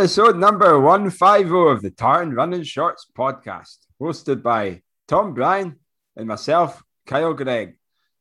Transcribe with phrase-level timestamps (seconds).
[0.00, 5.78] Episode number 150 of the Tartan Running Shorts podcast, hosted by Tom Bryan
[6.16, 7.76] and myself, Kyle Gregg.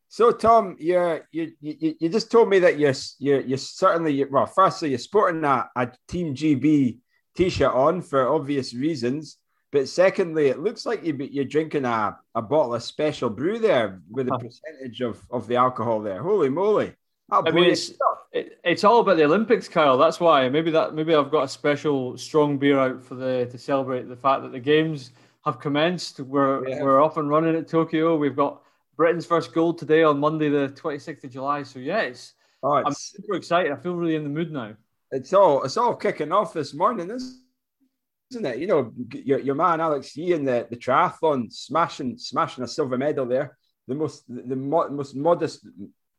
[0.09, 4.45] So, Tom, you're, you you you just told me that you're you're, you're certainly well.
[4.45, 6.97] Firstly, you're sporting a, a Team GB
[7.37, 9.37] t-shirt on for obvious reasons,
[9.71, 14.01] but secondly, it looks like you, you're drinking a, a bottle of special brew there
[14.11, 16.21] with a percentage of, of the alcohol there.
[16.21, 16.93] Holy moly!
[17.31, 17.91] Oh, I mean, it's
[18.31, 19.97] it, it's all about the Olympics, Kyle.
[19.97, 23.57] That's why maybe that maybe I've got a special strong beer out for the to
[23.57, 25.11] celebrate the fact that the games
[25.45, 26.19] have commenced.
[26.19, 26.83] We're yeah.
[26.83, 28.17] we're off and running at Tokyo.
[28.17, 28.61] We've got
[28.97, 31.63] Britain's first gold today on Monday, the 26th of July.
[31.63, 33.71] So yeah, it's, oh, I'm super excited.
[33.71, 34.75] I feel really in the mood now.
[35.11, 38.59] It's all it's all kicking off this morning, isn't it?
[38.59, 42.97] You know, your, your man Alex Yee in the, the triathlon smashing smashing a silver
[42.97, 43.57] medal there.
[43.87, 45.65] The most the, the most modest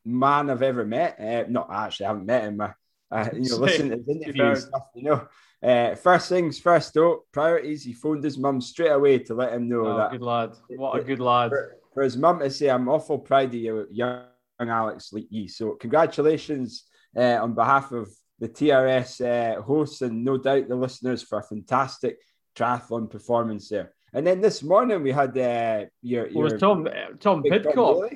[0.05, 1.21] man I've ever met.
[1.21, 2.61] Uh, not actually, I haven't met him.
[2.61, 2.73] Uh
[3.33, 4.83] you know, listen to his interviews stuff.
[4.95, 5.29] You know,
[5.63, 6.95] uh, first things first.
[6.95, 7.85] Though priorities.
[7.85, 10.13] He phoned his mum straight away to let him know oh, that.
[10.13, 10.51] Good lad.
[10.69, 11.53] What a good lad
[11.93, 14.25] for his mum to say, I'm awful proud of you, young
[14.61, 15.49] Alex Yee.
[15.49, 16.85] So, congratulations
[17.17, 18.09] uh, on behalf of
[18.39, 22.19] the TRS uh, hosts and no doubt the listeners for a fantastic
[22.57, 23.93] triathlon performance there.
[24.13, 26.89] And then this morning we had uh, your, your well, Tom
[27.21, 28.11] Tom Pidcock.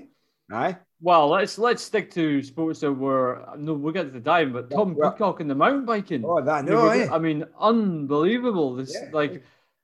[0.50, 0.76] Aye.
[1.04, 4.70] Well, let's let's stick to sports that were no, we'll get to the diving, but
[4.70, 6.24] Tom yeah, Pidcock in the mountain biking.
[6.24, 7.06] Oh, that no, eh?
[7.12, 8.74] I mean, unbelievable.
[8.74, 9.10] This yeah.
[9.12, 9.42] like,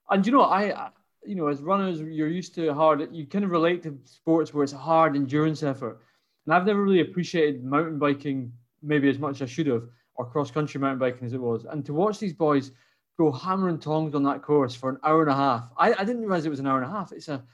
[0.09, 0.89] and you know, I
[1.23, 3.07] you know, as runners, you're used to hard.
[3.13, 6.01] You kind of relate to sports where it's hard endurance effort.
[6.47, 8.51] And I've never really appreciated mountain biking
[8.83, 9.83] maybe as much as I should have,
[10.15, 11.67] or cross country mountain biking as it was.
[11.67, 12.73] And to watch these boys
[13.19, 16.05] go hammer and tongs on that course for an hour and a half, I, I
[16.05, 17.13] didn't realize it was an hour and a half.
[17.13, 17.45] It's a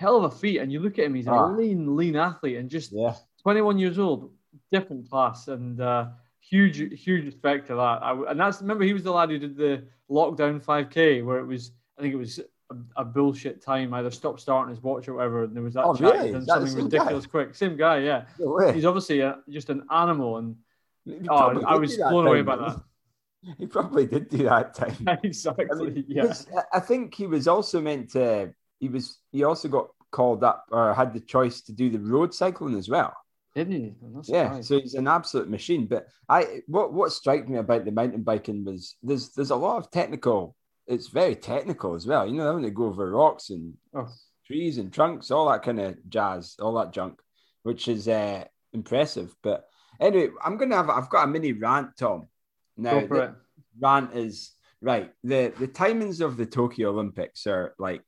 [0.00, 0.58] hell of a feat.
[0.58, 1.46] And you look at him, he's a ah.
[1.48, 3.14] lean, lean athlete and just yeah.
[3.42, 4.32] 21 years old,
[4.72, 5.48] different class.
[5.48, 6.06] And uh,
[6.40, 7.98] huge, huge respect to that.
[8.02, 11.46] I, and that's, remember, he was the lad who did the lockdown 5K where it
[11.46, 12.40] was, I think it was
[12.70, 15.44] a, a, bullshit time, either stop starting his watch or whatever.
[15.44, 16.32] And there was that oh, chat really?
[16.32, 17.30] and something ridiculous guy?
[17.30, 17.54] quick.
[17.54, 18.24] Same guy, yeah.
[18.38, 20.56] No He's obviously a, just an animal, and
[21.28, 22.80] oh, I was blown away by that.
[23.58, 24.96] He probably did do that time.
[25.22, 25.66] exactly.
[25.72, 26.34] I mean, yeah.
[26.74, 28.52] I think he was also meant to.
[28.80, 29.18] He was.
[29.30, 32.88] He also got called up or had the choice to do the road cycling as
[32.88, 33.14] well.
[33.54, 33.94] Didn't he?
[34.24, 35.86] Yeah, so he's an absolute machine.
[35.86, 39.78] But I, what what struck me about the mountain biking was there's there's a lot
[39.78, 40.56] of technical
[40.90, 42.26] it's very technical as well.
[42.26, 44.08] You know, having to go over rocks and oh.
[44.44, 47.20] trees and trunks, all that kind of jazz, all that junk,
[47.62, 49.34] which is uh, impressive.
[49.42, 49.64] But
[50.00, 52.26] anyway, I'm gonna have I've got a mini rant, Tom.
[52.76, 53.36] Now, the
[53.78, 54.52] rant is
[54.82, 55.12] right.
[55.22, 58.02] The the timings of the Tokyo Olympics are like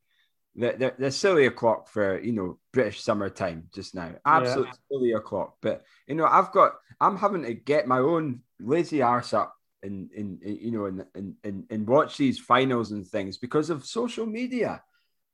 [0.55, 4.13] they're, they're, they're silly o'clock for you know British summertime just now.
[4.25, 4.97] Absolutely yeah.
[4.97, 5.57] silly o'clock.
[5.63, 10.11] But you know, I've got I'm having to get my own lazy arse up and,
[10.17, 14.83] and, you know and, and and watch these finals and things because of social media.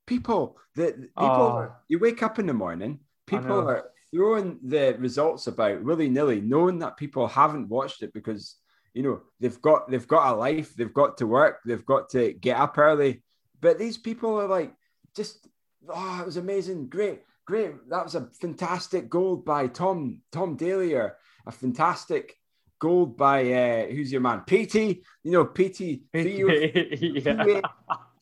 [0.06, 1.72] People that people oh.
[1.88, 6.78] you wake up in the morning, people are throwing the results about willy nilly, knowing
[6.78, 8.56] that people haven't watched it because
[8.94, 12.32] you know they've got they've got a life, they've got to work, they've got to
[12.32, 13.22] get up early.
[13.60, 14.72] But these people are like,
[15.18, 15.48] just
[15.88, 17.72] oh, it was amazing, great, great.
[17.90, 22.34] That was a fantastic goal by Tom Tom Daley, or a fantastic
[22.78, 24.42] gold by uh, who's your man?
[24.46, 25.02] Peaty.
[25.24, 26.04] You know, Peaty.
[26.14, 27.60] yeah.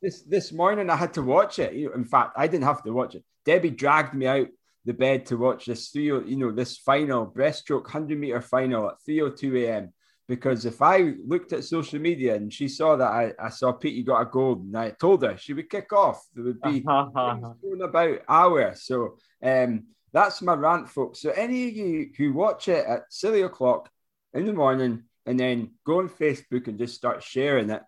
[0.02, 1.72] This this morning I had to watch it.
[1.75, 3.25] In fact, I didn't have to watch it.
[3.44, 4.49] Debbie dragged me out
[4.84, 9.02] the bed to watch this three, you know, this final breaststroke hundred meter final at
[9.04, 9.92] three o two a.m.
[10.28, 14.05] Because if I looked at social media and she saw that I, I saw you
[14.05, 17.81] got a gold and I told her she would kick off, there would be going
[17.82, 18.82] about hours.
[18.82, 21.20] So um, that's my rant, folks.
[21.20, 23.88] So any of you who watch it at silly o'clock
[24.34, 27.82] in the morning and then go on Facebook and just start sharing it.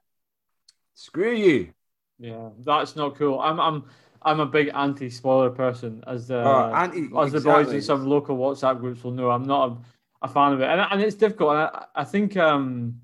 [0.94, 1.72] Screw you.
[2.18, 3.38] Yeah, that's not cool.
[3.40, 3.84] I'm I'm
[4.20, 8.36] I'm a big anti-spoiler person, as the oh, anti, as the boys in some local
[8.36, 9.30] WhatsApp groups will know.
[9.30, 9.76] I'm not a,
[10.22, 11.50] a fan of it, and, and it's difficult.
[11.50, 13.00] And I, I think um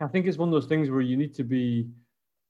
[0.00, 1.88] I think it's one of those things where you need to be.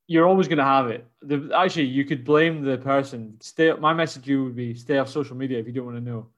[0.07, 1.07] You're always going to have it.
[1.23, 3.39] The, actually, you could blame the person.
[3.41, 3.73] Stay.
[3.73, 6.05] My message to you would be: stay off social media if you don't want to
[6.05, 6.29] know.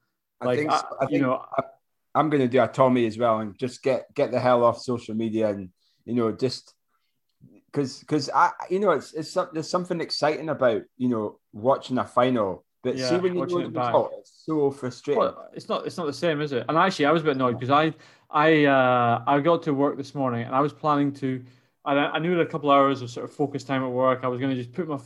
[0.41, 1.45] Like, I think, I, I think, you know,
[2.15, 4.81] I'm going to do a Tommy as well and just get get the hell off
[4.81, 5.71] social media and
[6.05, 6.75] you know just
[7.67, 12.05] because because I you know it's it's there's something exciting about you know watching a
[12.05, 12.65] final.
[12.83, 15.21] But yeah, see when you the result, it's so frustrating.
[15.21, 16.65] Well, it's not it's not the same, is it?
[16.69, 17.95] And actually, I was a bit annoyed because I
[18.31, 21.43] I uh, I got to work this morning and I was planning to.
[21.85, 24.21] I, I knew a couple hours of sort of focus time at work.
[24.25, 24.99] I was going to just put my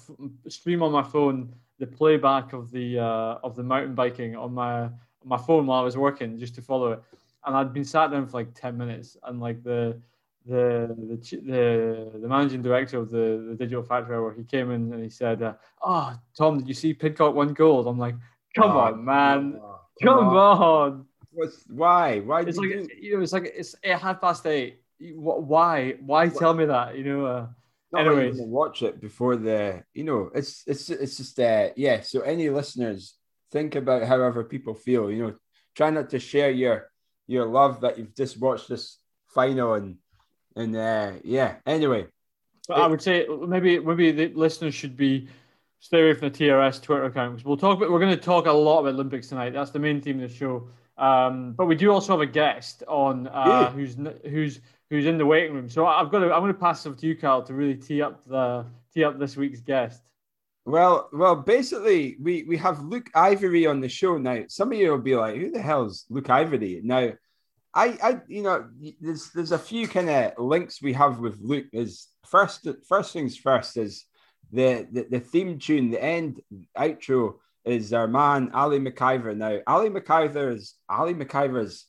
[0.48, 4.88] stream on my phone the playback of the uh, of the mountain biking on my
[5.24, 7.02] my phone while I was working just to follow it.
[7.44, 10.00] And I'd been sat down for like 10 minutes and like the
[10.46, 14.92] the the the, the managing director of the, the digital factory where he came in
[14.92, 18.16] and he said, uh, "Oh, Tom, did you see Pidcock won gold?" I'm like,
[18.54, 20.62] "Come oh, on, man, oh, come, come on.
[20.62, 22.20] on." What's why?
[22.20, 22.40] Why?
[22.42, 24.80] It's like you, you know, it's like it's at half past eight.
[24.98, 25.94] Why?
[26.00, 26.38] Why what?
[26.38, 26.96] tell me that?
[26.96, 27.26] You know.
[27.26, 27.46] Uh,
[27.92, 29.82] not anyways, watch it before the.
[29.94, 32.00] You know, it's it's it's just uh yeah.
[32.00, 33.14] So any listeners,
[33.52, 35.10] think about however people feel.
[35.10, 35.34] You know,
[35.74, 36.90] try not to share your
[37.26, 38.98] your love that you've just watched this
[39.28, 39.96] final and
[40.56, 41.56] and uh, yeah.
[41.66, 42.06] Anyway,
[42.68, 45.28] but it, I would say maybe maybe the listeners should be
[45.80, 48.46] stay away from the TRS Twitter account because we'll talk about we're going to talk
[48.46, 49.52] a lot about Olympics tonight.
[49.52, 50.68] That's the main theme of the show.
[50.98, 53.70] Um, but we do also have a guest on uh, yeah.
[53.70, 53.96] who's
[54.28, 54.60] who's
[54.90, 55.70] who's in the waiting room.
[55.70, 58.02] So I've got to I'm going to pass it to you, Carl, to really tee
[58.02, 60.02] up the tee up this week's guest.
[60.66, 64.44] Well, well, basically, we we have Luke Ivory on the show now.
[64.48, 67.12] Some of you will be like, "Who the hell's Luke Ivory?" Now,
[67.74, 68.68] I, I, you know,
[69.00, 71.66] there's there's a few kind of links we have with Luke.
[71.72, 74.06] Is first first things first is
[74.50, 76.40] the, the the theme tune, the end
[76.76, 77.34] outro
[77.64, 79.36] is our man Ali McIver.
[79.36, 81.86] Now, Ali McIver's Ali McIver's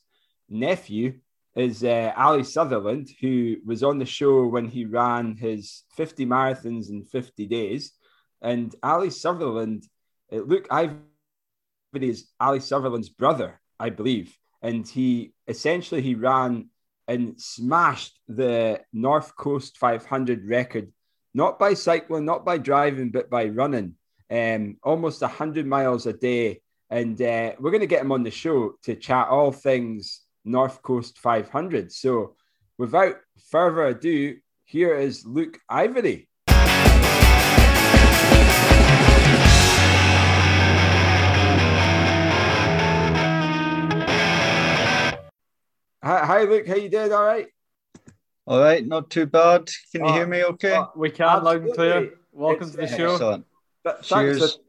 [0.48, 1.18] nephew
[1.56, 6.90] is uh, Ali Sutherland, who was on the show when he ran his 50 marathons
[6.90, 7.92] in 50 days.
[8.40, 9.84] And Ali Sutherland,
[10.32, 11.00] uh, Luke Ivory
[11.94, 16.68] is Ali Sutherland's brother, I believe and he essentially he ran
[17.08, 20.92] and smashed the North Coast 500 record,
[21.34, 23.96] not by cycling, not by driving, but by running,
[24.30, 26.60] um, almost 100 miles a day.
[26.90, 30.82] And uh, we're going to get him on the show to chat all things North
[30.82, 31.90] Coast 500.
[31.90, 32.36] So,
[32.78, 33.16] without
[33.50, 36.28] further ado, here is Luke Ivory.
[46.04, 46.66] Hi, hi, Luke.
[46.66, 47.12] How you doing?
[47.12, 47.46] All right.
[48.48, 49.70] All right, not too bad.
[49.92, 50.42] Can you oh, hear me?
[50.42, 50.76] Okay.
[50.76, 51.52] Oh, we can Absolutely.
[51.52, 52.10] loud and clear.
[52.32, 53.12] Welcome it's, to the show.
[53.12, 53.46] Excellent.
[54.02, 54.54] Cheers.
[54.56, 54.62] For,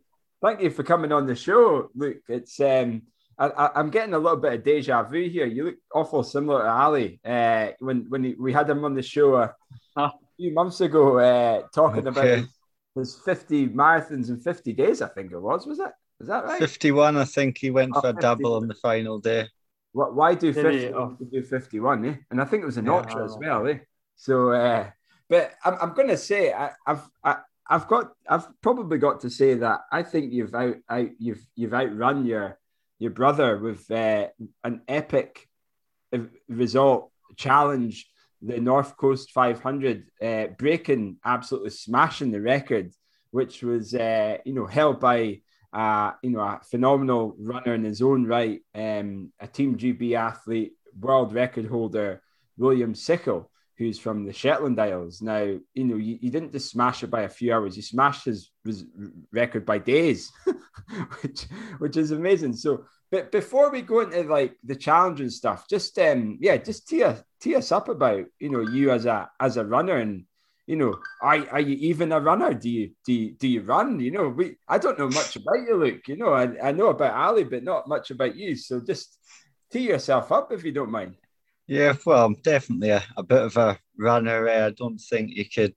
[0.44, 2.22] thank you for coming on the show, Luke.
[2.30, 3.02] It's um,
[3.40, 5.48] I, am getting a little bit of deja vu here.
[5.48, 9.38] You look awful similar to Ali uh, when when we had him on the show
[9.38, 9.56] a,
[9.96, 12.42] a few months ago, uh, talking okay.
[12.42, 12.48] about
[12.94, 15.02] his 50 marathons in 50 days.
[15.02, 15.66] I think it was.
[15.66, 15.92] Was it?
[16.20, 16.60] Is that right?
[16.60, 17.18] 51.
[17.18, 19.48] I think he went oh, for a double on the final day.
[19.94, 21.16] Why do 50 oh.
[21.32, 22.16] do 51, eh?
[22.32, 23.78] And I think it was an yeah, ultra as well, eh?
[24.16, 24.90] So, uh,
[25.30, 29.30] but I'm, I'm going to say I, I've I, I've got I've probably got to
[29.30, 32.58] say that I think you've out, out you've you've outrun your
[33.00, 34.28] your brother with uh,
[34.64, 35.48] an epic
[36.48, 38.10] result challenge
[38.42, 42.94] the North Coast 500 uh, breaking absolutely smashing the record
[43.32, 45.42] which was uh, you know held by
[45.74, 50.74] uh, you know, a phenomenal runner in his own right, um, a Team GB athlete,
[51.00, 52.22] world record holder,
[52.58, 55.22] William Sichel, who's from the Shetland Isles.
[55.22, 55.42] Now,
[55.74, 58.52] you know, you, you didn't just smash it by a few hours, you smashed his,
[58.64, 58.86] his
[59.32, 60.32] record by days,
[61.22, 61.46] which
[61.80, 62.54] which is amazing.
[62.54, 66.88] So, but before we go into like the challenge and stuff, just um, yeah, just
[66.88, 70.26] tee us, tee us up about you know you as a as a runner and
[70.66, 72.54] you know, are, are you even a runner?
[72.54, 74.00] Do you do you, do you run?
[74.00, 76.08] You know, we I don't know much about you, Luke.
[76.08, 78.56] You know, I, I know about Ali, but not much about you.
[78.56, 79.18] So just
[79.72, 81.16] tee yourself up if you don't mind.
[81.68, 84.50] Yeah, well, I'm definitely a, a bit of a runner.
[84.50, 85.76] I don't think you could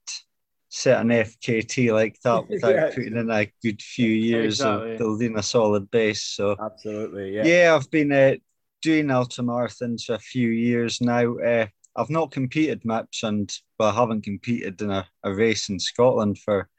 [0.69, 2.89] set an FKT like that without yeah.
[2.93, 4.93] putting in a good few years exactly.
[4.93, 6.23] of building a solid base.
[6.23, 7.45] So absolutely, yeah.
[7.45, 8.35] Yeah, I've been uh,
[8.81, 11.37] doing ultra marathons for a few years now.
[11.37, 11.67] Uh,
[11.97, 16.37] I've not competed much, and well, I haven't competed in a, a race in Scotland
[16.37, 16.69] for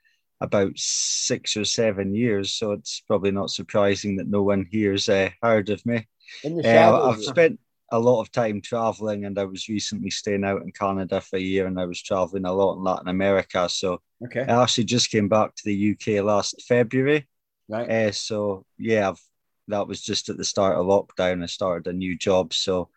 [0.40, 2.52] about six or seven years.
[2.52, 6.06] So it's probably not surprising that no one here's uh, heard of me.
[6.44, 7.58] Uh, I've spent
[7.90, 11.40] a lot of time traveling, and I was recently staying out in Canada for a
[11.40, 13.68] year, and I was traveling a lot in Latin America.
[13.68, 14.42] So okay.
[14.42, 17.26] I actually just came back to the UK last February.
[17.68, 17.90] Right.
[17.90, 19.20] Uh, so yeah, I've,
[19.66, 21.42] that was just at the start of lockdown.
[21.42, 22.90] I started a new job, so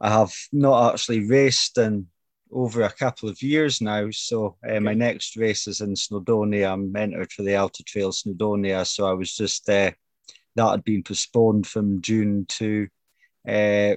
[0.00, 2.06] I have not actually raced in
[2.52, 4.08] over a couple of years now.
[4.10, 6.72] So uh, my next race is in Snowdonia.
[6.72, 8.86] I'm entered for the Ultra Trail Snowdonia.
[8.86, 9.92] So I was just uh,
[10.56, 12.88] that had been postponed from June to
[13.46, 13.96] uh,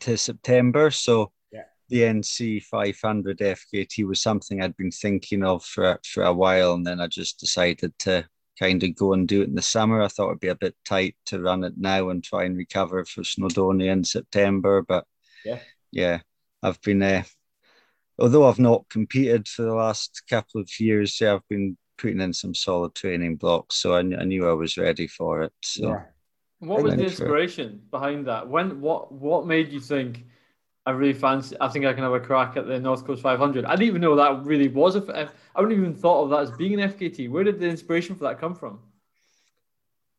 [0.00, 0.90] to September.
[0.90, 1.64] So yeah.
[1.88, 6.86] the NC 500 FKT was something I'd been thinking of for for a while, and
[6.86, 10.02] then I just decided to kind of go and do it in the summer.
[10.02, 13.04] I thought it'd be a bit tight to run it now and try and recover
[13.04, 14.82] for Snowdonia in September.
[14.82, 15.04] But
[15.44, 15.60] yeah,
[15.92, 16.20] yeah,
[16.62, 17.24] I've been, uh,
[18.18, 22.32] although I've not competed for the last couple of years, yeah, I've been putting in
[22.32, 23.76] some solid training blocks.
[23.76, 25.52] So I, I knew I was ready for it.
[25.62, 25.88] So.
[25.88, 26.02] Yeah.
[26.58, 28.48] What was the inspiration behind that?
[28.48, 30.24] When what what made you think
[30.86, 31.56] I really fancy.
[31.60, 33.64] I think I can have a crack at the North Coast 500.
[33.64, 35.30] I didn't even know that really was a.
[35.54, 37.28] I wouldn't even thought of that as being an FKT.
[37.28, 38.78] Where did the inspiration for that come from?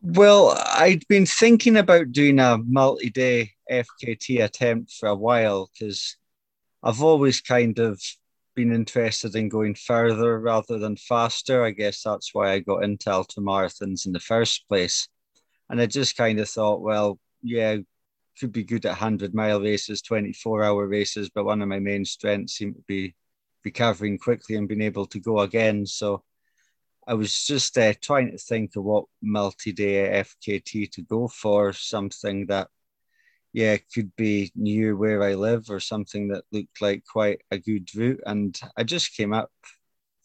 [0.01, 6.17] Well, I'd been thinking about doing a multi-day FKT attempt for a while because
[6.83, 8.01] I've always kind of
[8.53, 11.63] been interested in going further rather than faster.
[11.63, 15.07] I guess that's why I got into ultramarathons in the first place.
[15.69, 17.77] And I just kind of thought, well, yeah,
[18.39, 22.05] could be good at 100 mile races, 24 hour races, but one of my main
[22.05, 23.15] strengths seemed to be
[23.65, 25.85] recovering quickly and being able to go again.
[25.85, 26.23] So
[27.07, 31.73] I was just uh, trying to think of what multi day FKT to go for,
[31.73, 32.67] something that,
[33.53, 37.93] yeah, could be near where I live or something that looked like quite a good
[37.95, 38.21] route.
[38.25, 39.51] And I just came up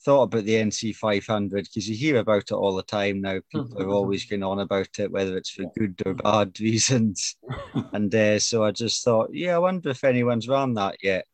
[0.05, 3.41] thought about the NC 500 because you hear about it all the time now.
[3.51, 3.93] People are mm-hmm.
[3.93, 7.37] always going on about it, whether it's for good or bad reasons.
[7.93, 11.27] and uh, so I just thought, yeah, I wonder if anyone's run that yet.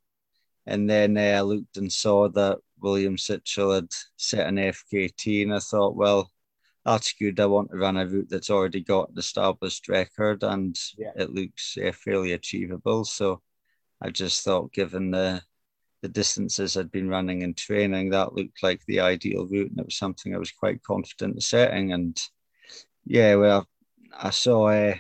[0.67, 5.55] And then uh, I looked and saw that William Sichel had set an FKT, and
[5.55, 6.31] I thought, well,
[6.85, 7.41] that's good.
[7.41, 11.13] I want to run a route that's already got an established record, and yeah.
[11.17, 13.05] it looks uh, fairly achievable.
[13.05, 13.41] So
[14.01, 15.43] I just thought, given the
[16.03, 19.87] the distances I'd been running in training, that looked like the ideal route, and it
[19.87, 21.93] was something I was quite confident in setting.
[21.93, 22.21] And
[23.05, 23.67] yeah, well,
[24.17, 24.95] I saw uh,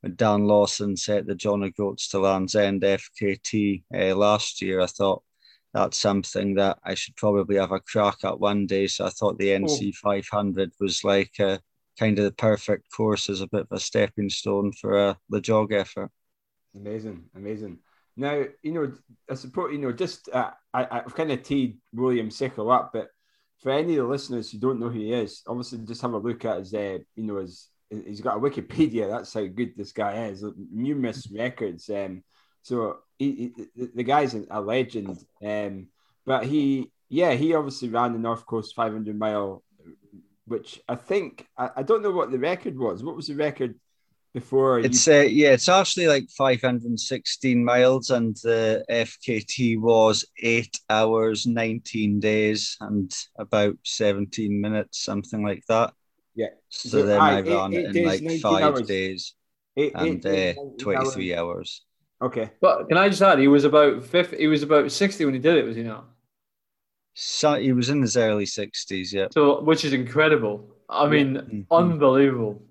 [0.00, 4.80] when Dan Lawson set the John O'Groats to Land's End FKT uh, last year.
[4.80, 5.22] I thought
[5.72, 8.86] that's something that I should probably have a crack at one day.
[8.86, 11.60] So I thought the NC 500 was like a,
[11.98, 15.72] kind of the perfect course as a bit of a stepping stone for a Lejog
[15.72, 16.10] effort.
[16.74, 17.78] Amazing, amazing.
[18.16, 18.92] Now, you know,
[19.30, 23.08] I suppose, you know, just uh, I, I've kind of teed William Sichel up, but
[23.60, 26.18] for any of the listeners who don't know who he is, obviously just have a
[26.18, 29.08] look at his, uh, you know, his, he's got a Wikipedia.
[29.08, 30.44] That's how good this guy is.
[30.72, 31.88] Numerous records.
[31.90, 32.24] Um,
[32.62, 35.24] so he, he, the guy's a legend.
[35.44, 35.88] Um,
[36.24, 39.62] but he, yeah, he obviously ran the North Coast 500 mile,
[40.46, 43.02] which I think I, I don't know what the record was.
[43.02, 43.74] What was the record
[44.32, 45.14] before it's you...
[45.14, 52.76] uh, yeah it's actually like 516 miles and the fkt was eight hours 19 days
[52.80, 55.92] and about 17 minutes something like that
[56.34, 58.86] yeah so, so then i, ran it in days, like five hours.
[58.86, 59.34] days
[59.76, 61.40] eight, and eight uh, 23 hours.
[61.40, 61.82] hours.
[62.22, 65.34] okay but can i just add he was about 50 he was about 60 when
[65.34, 66.06] he did it was he not
[67.14, 71.74] so he was in his early 60s yeah so which is incredible i mean mm-hmm.
[71.74, 72.62] unbelievable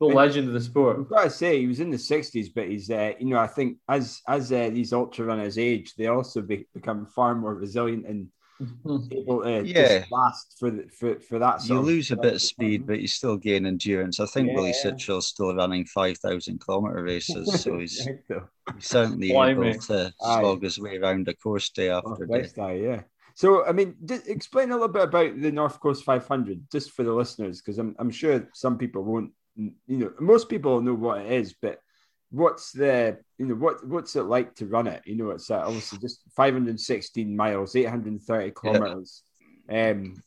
[0.00, 0.98] the legend of the sport.
[0.98, 3.46] I've got to say, he was in the '60s, but he's, uh, you know, I
[3.46, 8.06] think as as uh, these ultra runners age, they also be, become far more resilient
[8.06, 8.28] and
[8.62, 9.12] mm-hmm.
[9.12, 10.04] able to yeah.
[10.10, 11.66] last for the, for for that.
[11.68, 14.20] you lose a bit of speed, but you still gain endurance.
[14.20, 14.54] I think yeah.
[14.54, 20.62] Willie Sichel's still running five thousand kilometer races, so he's, he's certainly able to slog
[20.62, 22.82] his way around a course day after oh, day.
[22.82, 23.02] yeah.
[23.38, 23.94] So, I mean,
[24.26, 27.94] explain a little bit about the North Coast 500, just for the listeners, because I'm,
[28.00, 31.80] I'm sure some people won't you know, most people know what it is, but
[32.30, 35.02] what's the you know what what's it like to run it?
[35.04, 39.22] You know, it's uh, obviously just 516 miles, 830 kilometers.
[39.68, 39.90] Yeah.
[39.90, 40.22] Um,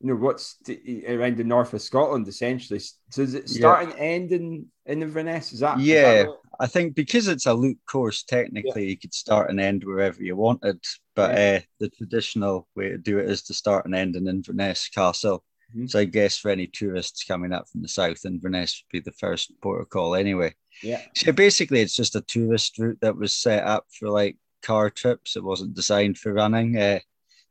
[0.00, 2.80] you know, what's the, around the north of Scotland essentially.
[2.80, 3.90] So does it start yeah.
[3.90, 5.52] and end in in Inverness?
[5.52, 6.12] Is that yeah?
[6.12, 8.90] Is that I think because it's a loop course, technically yeah.
[8.90, 10.80] you could start and end wherever you wanted.
[11.14, 11.58] But yeah.
[11.58, 15.44] uh, the traditional way to do it is to start and end in Inverness Castle.
[15.72, 15.86] Mm-hmm.
[15.86, 19.16] So I guess for any tourists coming up from the south, Inverness would be the
[19.16, 20.54] first port of call anyway.
[20.82, 21.00] Yeah.
[21.16, 25.36] So basically, it's just a tourist route that was set up for like car trips.
[25.36, 26.76] It wasn't designed for running.
[26.76, 27.00] Uh,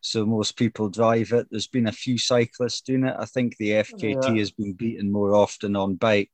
[0.02, 1.48] so most people drive it.
[1.50, 3.16] There's been a few cyclists doing it.
[3.18, 4.36] I think the FKT yeah.
[4.36, 6.32] has been beaten more often on bike.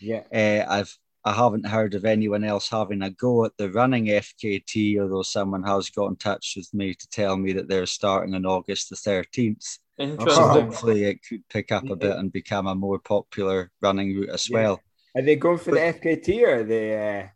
[0.00, 0.22] Yeah.
[0.32, 5.00] Uh, I've I haven't heard of anyone else having a go at the running FKT,
[5.00, 8.46] although someone has got in touch with me to tell me that they're starting on
[8.46, 9.78] August the 13th.
[9.98, 10.34] Interesting.
[10.34, 14.30] So hopefully it could pick up a bit and become a more popular running route
[14.30, 14.54] as yeah.
[14.54, 14.80] well.
[15.14, 17.20] Are they going for but, the FKT or are they?
[17.20, 17.26] Uh...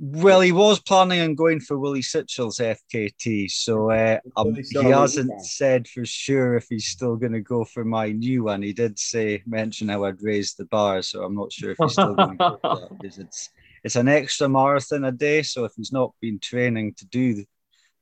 [0.00, 5.40] Well, he was planning on going for Willie Sichel's FKT, so uh, um, he hasn't
[5.42, 8.62] said for sure if he's still going to go for my new one.
[8.62, 11.92] He did say mention how I'd raised the bar, so I'm not sure if he's
[11.92, 13.50] still going to go for that because it's
[13.84, 15.42] it's an extra marathon a day.
[15.42, 17.44] So if he's not been training to do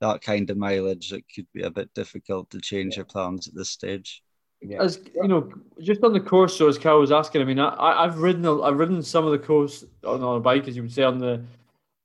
[0.01, 3.55] that kind of mileage, it could be a bit difficult to change your plans at
[3.55, 4.23] this stage.
[4.61, 4.81] Yeah.
[4.81, 8.05] As you know, just on the course, so as Cal was asking, I mean, I,
[8.05, 10.93] I've ridden, I've ridden some of the course on, on a bike, as you would
[10.93, 11.43] say, on the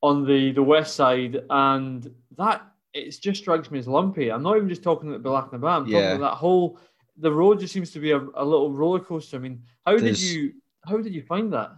[0.02, 2.62] on the the west side, and that
[2.94, 4.32] it just strikes me as lumpy.
[4.32, 6.02] I'm not even just talking about Bealach I'm yeah.
[6.02, 6.80] talking about that whole.
[7.18, 9.38] The road just seems to be a, a little roller coaster.
[9.38, 10.54] I mean, how There's, did you
[10.86, 11.72] how did you find that?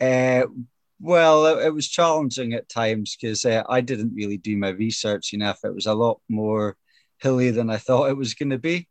[0.00, 0.46] Uh,
[1.00, 5.32] Well, it, it was challenging at times because uh, I didn't really do my research
[5.34, 5.60] enough.
[5.64, 6.76] It was a lot more
[7.18, 8.88] hilly than I thought it was going to be.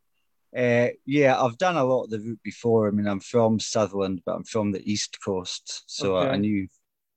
[0.56, 2.88] Uh, yeah, I've done a lot of the route before.
[2.88, 6.30] I mean, I'm from Sutherland, but I'm from the East Coast, so okay.
[6.30, 6.68] I knew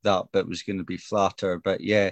[0.06, 1.60] that bit was going to be flatter.
[1.62, 2.10] But yeah,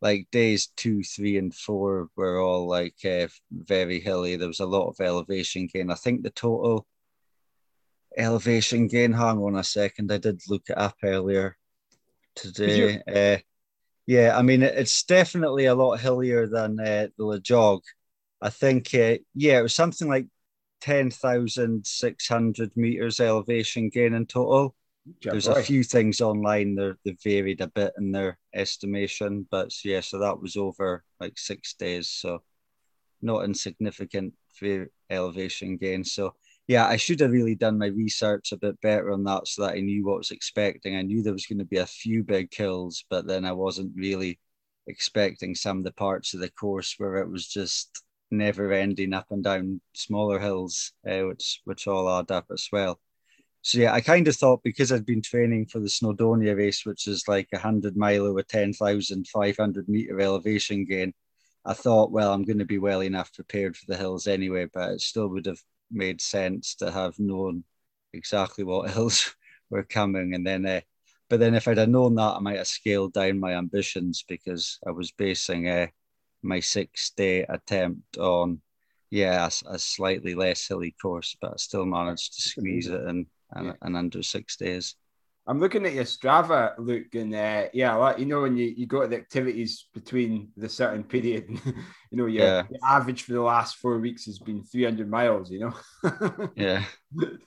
[0.00, 4.36] like days two, three, and four were all like uh, very hilly.
[4.36, 5.90] There was a lot of elevation gain.
[5.90, 6.86] I think the total
[8.16, 9.12] elevation gain.
[9.12, 11.56] Hang on a second, I did look it up earlier
[12.34, 13.00] today.
[13.06, 13.38] Uh,
[14.06, 17.82] yeah, I mean, it's definitely a lot hillier than uh, the Lejog.
[18.40, 20.26] I think, uh, yeah, it was something like
[20.80, 24.74] 10,600 meters elevation gain in total.
[25.22, 30.00] There's a few things online that they varied a bit in their estimation, but yeah,
[30.00, 32.42] so that was over like six days, so
[33.20, 34.34] not insignificant
[35.10, 36.04] elevation gain.
[36.04, 36.34] So
[36.68, 39.74] yeah, I should have really done my research a bit better on that so that
[39.74, 40.96] I knew what was expecting.
[40.96, 43.92] I knew there was going to be a few big hills, but then I wasn't
[43.96, 44.38] really
[44.86, 49.26] expecting some of the parts of the course where it was just never ending up
[49.30, 53.00] and down smaller hills, uh, which which all add up as well.
[53.62, 57.06] So yeah, I kind of thought because I'd been training for the Snowdonia race, which
[57.06, 61.14] is like a hundred mile over ten thousand five hundred meter elevation gain,
[61.64, 64.66] I thought, well, I'm going to be well enough prepared for the hills anyway.
[64.72, 65.60] But it still would have
[65.92, 67.64] made sense to have known
[68.12, 69.34] exactly what hills
[69.70, 70.66] were coming, and then.
[70.66, 70.80] Uh,
[71.28, 74.78] but then, if I'd have known that, I might have scaled down my ambitions because
[74.86, 75.86] I was basing uh,
[76.42, 78.60] my six day attempt on,
[79.10, 83.26] yeah, a, a, slightly less hilly course, but I still managed to squeeze it in,
[83.56, 83.72] in, yeah.
[83.84, 84.96] in under six days.
[85.46, 88.86] I'm looking at your Strava, Luke, and uh, yeah, like, you know, when you, you
[88.86, 91.74] go to the activities between the certain period, you
[92.12, 92.62] know, your, yeah.
[92.84, 96.50] average for the last four weeks has been 300 miles, you know?
[96.56, 96.84] yeah.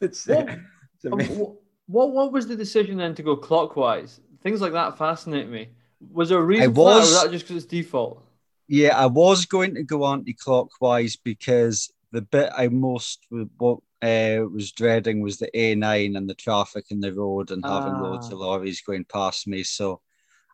[0.02, 0.58] it's, uh,
[1.04, 1.40] it's
[1.88, 4.20] what, what was the decision then to go clockwise?
[4.44, 5.70] Things like that fascinate me.
[6.12, 8.24] Was there a reason I was, for that, or was that just because it's default?
[8.68, 13.26] Yeah, I was going to go anti-clockwise because the bit I most
[13.58, 17.94] what uh, was dreading was the A9 and the traffic in the road and having
[17.94, 18.02] ah.
[18.02, 19.64] loads of lorries going past me.
[19.64, 20.02] So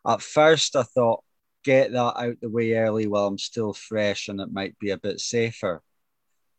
[0.06, 1.24] at first I thought
[1.64, 4.98] get that out the way early while I'm still fresh and it might be a
[4.98, 5.82] bit safer.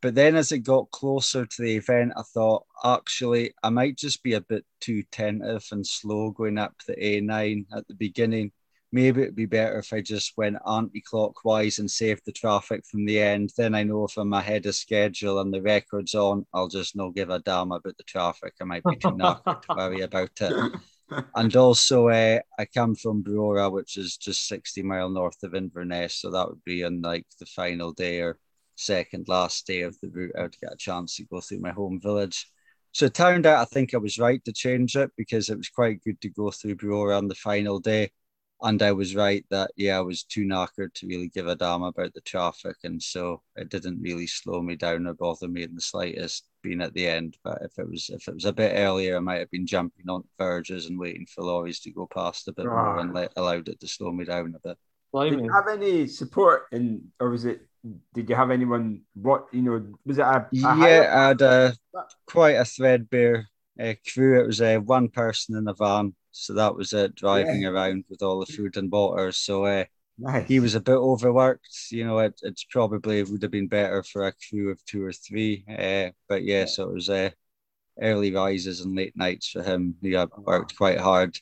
[0.02, 4.22] But then as it got closer to the event, I thought actually I might just
[4.22, 8.52] be a bit too tentative and slow going up the A9 at the beginning
[8.94, 13.20] maybe it'd be better if I just went anti-clockwise and saved the traffic from the
[13.20, 13.52] end.
[13.58, 17.16] Then I know if I'm ahead of schedule and the record's on, I'll just not
[17.16, 18.54] give a damn about the traffic.
[18.62, 20.72] I might be too knackered to worry about it.
[21.36, 26.16] And also, uh, I come from Brora, which is just 60 mile north of Inverness,
[26.16, 28.40] so that would be on like the final day or
[28.76, 30.32] second last day of the route.
[30.36, 32.50] I would get a chance to go through my home village.
[32.94, 35.70] So it turned out I think I was right to change it because it was
[35.70, 38.12] quite good to go through Brora on the final day
[38.64, 41.84] and I was right that yeah, I was too knackered to really give a damn
[41.84, 45.76] about the traffic, and so it didn't really slow me down or bother me in
[45.76, 47.38] the slightest being at the end.
[47.44, 50.10] But if it was if it was a bit earlier, I might have been jumping
[50.10, 52.70] on verges and waiting for lorries to go past a bit ah.
[52.70, 54.78] more and let, allowed it to slow me down a bit.
[55.14, 57.68] Did you have any support in, or was it?
[58.14, 59.02] Did you have anyone?
[59.14, 59.86] What you know?
[60.06, 61.12] Was it a, a yeah?
[61.14, 61.76] I had a,
[62.26, 64.42] quite a threadbare uh, crew.
[64.42, 67.70] It was uh, one person in the van so that was it, driving yeah.
[67.70, 69.32] around with all the food and water.
[69.32, 69.86] So uh,
[70.18, 70.48] nice.
[70.48, 71.92] he was a bit overworked.
[71.92, 75.06] You know, it, it's probably it would have been better for a crew of two
[75.06, 75.64] or three.
[75.70, 77.30] Uh, but yeah, so it was uh,
[78.02, 79.96] early rises and late nights for him.
[80.02, 81.38] He had worked quite hard.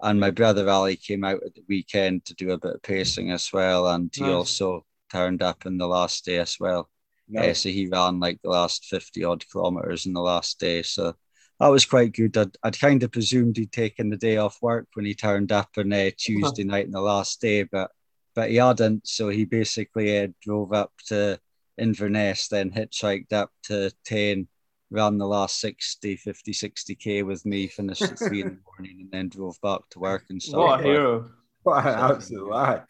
[0.00, 3.30] And my brother Ali came out at the weekend to do a bit of pacing
[3.30, 3.86] as well.
[3.86, 4.32] And he nice.
[4.32, 6.90] also turned up in the last day as well.
[7.28, 7.50] Nice.
[7.50, 10.82] Uh, so he ran like the last 50 odd kilometers in the last day.
[10.82, 11.14] So
[11.62, 12.36] that was quite good.
[12.36, 15.70] I'd, I'd kind of presumed he'd taken the day off work when he turned up
[15.76, 17.92] on uh, Tuesday night in the last day, but
[18.34, 19.06] but he hadn't.
[19.06, 21.38] So he basically uh, drove up to
[21.78, 24.48] Inverness, then hitchhiked up to Tain,
[24.90, 29.10] ran the last 60, 50, 60k with me, finished at three in the morning, and
[29.12, 30.58] then drove back to work and stuff.
[30.58, 31.30] What a hero!
[31.62, 32.86] What an absolute lad!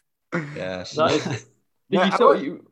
[0.56, 0.84] Yeah.
[0.84, 1.04] So.
[1.04, 1.24] Is,
[1.90, 2.64] did you, so, you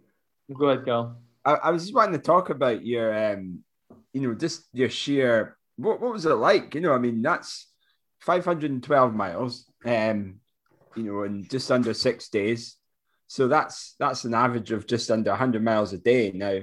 [0.55, 1.19] go ahead, Gal.
[1.45, 3.59] I, I was just wanting to talk about your, um,
[4.15, 6.75] you know, just your sheer what, what was it like?
[6.75, 7.66] You know, I mean, that's
[8.21, 10.37] 512 miles, um,
[10.95, 12.77] you know, in just under six days.
[13.27, 16.33] So that's that's an average of just under 100 miles a day.
[16.35, 16.61] Now,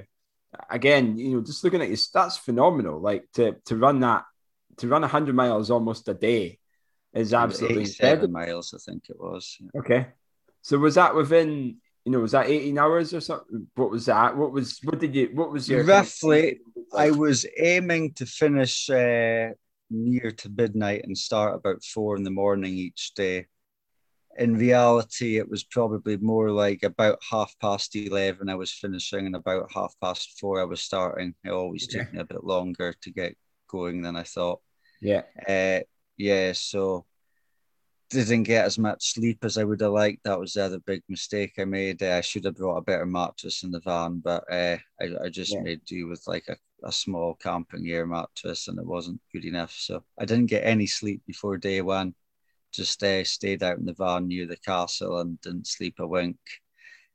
[0.70, 3.00] again, you know, just looking at you, that's phenomenal.
[3.00, 4.24] Like to to run that,
[4.78, 6.58] to run 100 miles almost a day
[7.14, 8.74] is absolutely seven miles.
[8.74, 9.56] I think it was.
[9.78, 10.08] Okay,
[10.62, 11.78] so was that within?
[12.08, 13.66] You know, was that 18 hours or something?
[13.74, 14.34] What was that?
[14.34, 16.58] What was what did you what was your roughly
[16.96, 19.50] I was aiming to finish uh,
[19.90, 23.44] near to midnight and start about four in the morning each day.
[24.38, 29.36] In reality, it was probably more like about half past 11 I was finishing and
[29.36, 31.34] about half past four I was starting.
[31.44, 34.62] It always took me a bit longer to get going than I thought.
[35.02, 35.24] Yeah.
[35.46, 35.80] Uh,
[36.16, 37.04] yeah, so
[38.10, 40.24] didn't get as much sleep as I would have liked.
[40.24, 42.02] That was the other big mistake I made.
[42.02, 45.28] Uh, I should have brought a better mattress in the van, but uh, I, I
[45.28, 45.60] just yeah.
[45.60, 49.72] made do with like a, a small camping air mattress and it wasn't good enough.
[49.72, 52.14] So I didn't get any sleep before day one.
[52.72, 56.38] Just uh, stayed out in the van near the castle and didn't sleep a wink.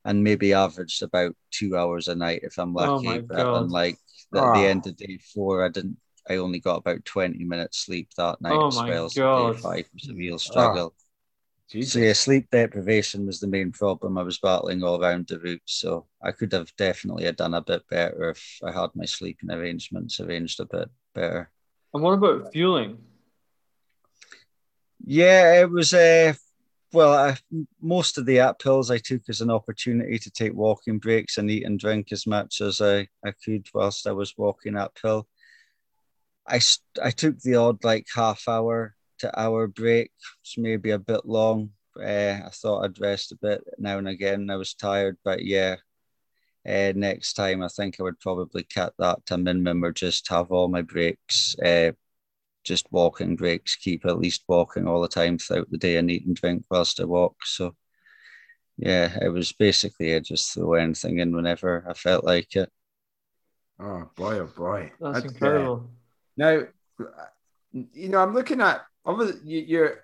[0.06, 3.08] And maybe averaged about two hours a night if I'm oh lucky.
[3.08, 3.72] Oh but God.
[3.72, 3.98] like
[4.36, 5.98] at the end of day four, I didn't
[6.30, 8.54] I only got about 20 minutes sleep that night.
[8.54, 9.54] Oh my well, God.
[9.54, 10.94] Day five was a real struggle.
[10.96, 11.04] Oh,
[11.82, 15.62] so yeah, sleep deprivation was the main problem I was battling all around the route.
[15.66, 19.50] So I could have definitely have done a bit better if I had my sleeping
[19.50, 21.50] arrangements arranged a bit better.
[21.94, 23.00] And what about fueling?
[25.06, 26.34] Yeah, it was a uh,
[26.94, 27.14] well.
[27.14, 27.38] I,
[27.82, 31.66] most of the uphills I took as an opportunity to take walking breaks and eat
[31.66, 35.28] and drink as much as I, I could whilst I was walking uphill.
[36.48, 36.60] I,
[37.02, 41.72] I took the odd like half hour to hour break, which maybe a bit long.
[41.98, 44.50] Uh, I thought I'd rest a bit now and again.
[44.50, 45.78] I was tired, but yeah,
[46.68, 50.52] uh, next time I think I would probably cut that to minimum or just have
[50.52, 51.92] all my breaks, uh,
[52.64, 56.26] just walking breaks, keep at least walking all the time throughout the day and eat
[56.26, 57.36] and drink whilst I walk.
[57.46, 57.76] So
[58.78, 62.72] yeah, it was basically I just throw anything in whenever I felt like it.
[63.80, 64.92] Oh boy, oh boy.
[65.00, 65.90] That's, That's incredible.
[66.38, 66.64] Now,
[67.72, 70.02] you know, I'm looking at obviously you're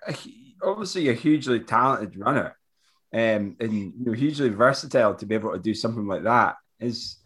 [0.62, 2.56] obviously a hugely talented runner,
[3.12, 6.56] um, and you're hugely versatile to be able to do something like that.
[6.78, 7.16] Is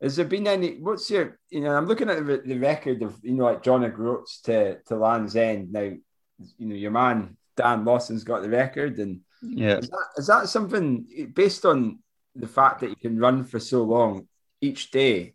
[0.00, 0.78] has there been any?
[0.78, 1.38] What's your?
[1.50, 4.78] You know, I'm looking at the, the record of you know like John O'Groats to
[4.82, 5.72] to Land's End.
[5.72, 10.26] Now, you know your man Dan Lawson's got the record, and yeah, is that, is
[10.26, 12.00] that something based on
[12.34, 14.28] the fact that you can run for so long
[14.60, 15.34] each day?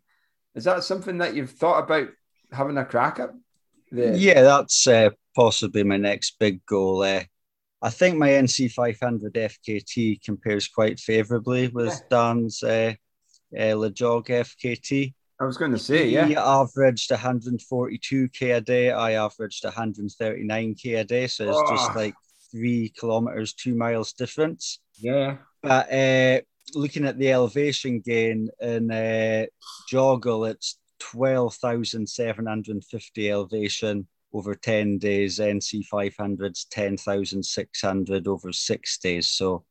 [0.54, 2.08] Is that something that you've thought about
[2.52, 3.30] having a crack at?
[3.90, 4.16] The...
[4.16, 7.02] Yeah, that's uh, possibly my next big goal.
[7.02, 7.22] Uh,
[7.82, 12.06] I think my NC 500 FKT compares quite favourably with yeah.
[12.08, 12.94] Dan's uh,
[13.54, 15.14] uh, FKT.
[15.40, 16.26] I was going to say, yeah.
[16.26, 18.92] He averaged 142k a day.
[18.92, 21.26] I averaged 139k a day.
[21.26, 21.74] So it's oh.
[21.74, 22.14] just like
[22.52, 24.78] three kilometers, two miles difference.
[24.98, 25.38] Yeah.
[25.60, 26.40] But uh,
[26.74, 29.46] looking at the elevation gain in uh,
[29.88, 35.38] JOGLE, it's 12,750 elevation over 10 days.
[35.38, 39.28] NC 500's 10,600 over six days.
[39.28, 39.64] So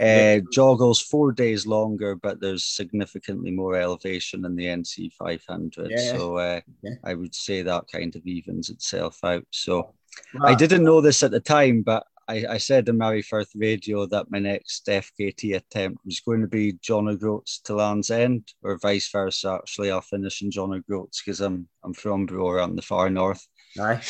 [0.00, 5.90] uh, JOGLE's four days longer, but there's significantly more elevation in the NC 500.
[5.90, 6.12] Yeah.
[6.12, 6.94] So uh, yeah.
[7.04, 9.46] I would say that kind of evens itself out.
[9.50, 9.94] So
[10.42, 14.06] I didn't know this at the time, but I, I said in Moray Firth Radio
[14.06, 18.78] that my next FKT attempt was going to be John O'Groats to Land's End, or
[18.78, 19.58] vice versa.
[19.60, 23.46] Actually, I'll finish in John O'Groats because I'm I'm from Brora on the far north.
[23.78, 24.00] Aye.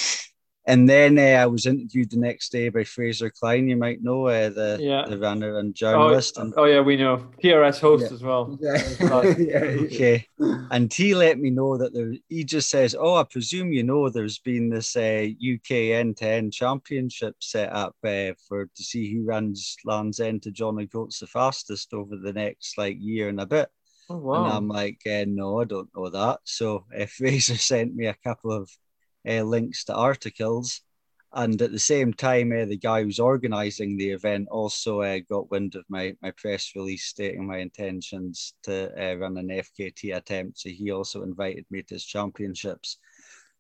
[0.64, 3.68] And then uh, I was interviewed the next day by Fraser Clyne.
[3.68, 5.04] You might know uh, the yeah.
[5.08, 6.36] the runner and journalist.
[6.38, 8.14] Oh, and, oh yeah, we know TRS host yeah.
[8.14, 8.58] as well.
[9.42, 9.58] Yeah.
[9.86, 10.26] okay,
[10.70, 12.14] and he let me know that there.
[12.28, 16.28] He just says, "Oh, I presume you know there's been this uh, UK end to
[16.28, 21.18] end championship set up uh, for to see who runs Land's End to John O'Groats
[21.18, 23.68] the fastest over the next like year and a bit."
[24.08, 24.44] Oh, wow.
[24.44, 26.40] And I'm like, uh, no, I don't know that.
[26.44, 28.70] So uh, Fraser sent me a couple of
[29.28, 30.80] uh, links to articles.
[31.34, 35.50] And at the same time, uh, the guy who's organising the event also uh, got
[35.50, 40.60] wind of my, my press release stating my intentions to uh, run an FKT attempt.
[40.60, 42.98] So he also invited me to his championships.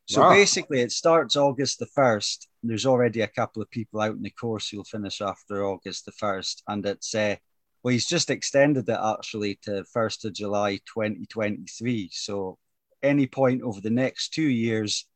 [0.06, 0.30] So wow.
[0.34, 2.46] basically, it starts August the 1st.
[2.62, 6.12] There's already a couple of people out in the course who'll finish after August the
[6.12, 6.62] 1st.
[6.68, 7.36] And it's, uh,
[7.82, 12.10] well, he's just extended it actually to 1st of July 2023.
[12.12, 12.58] So
[13.02, 15.06] any point over the next two years,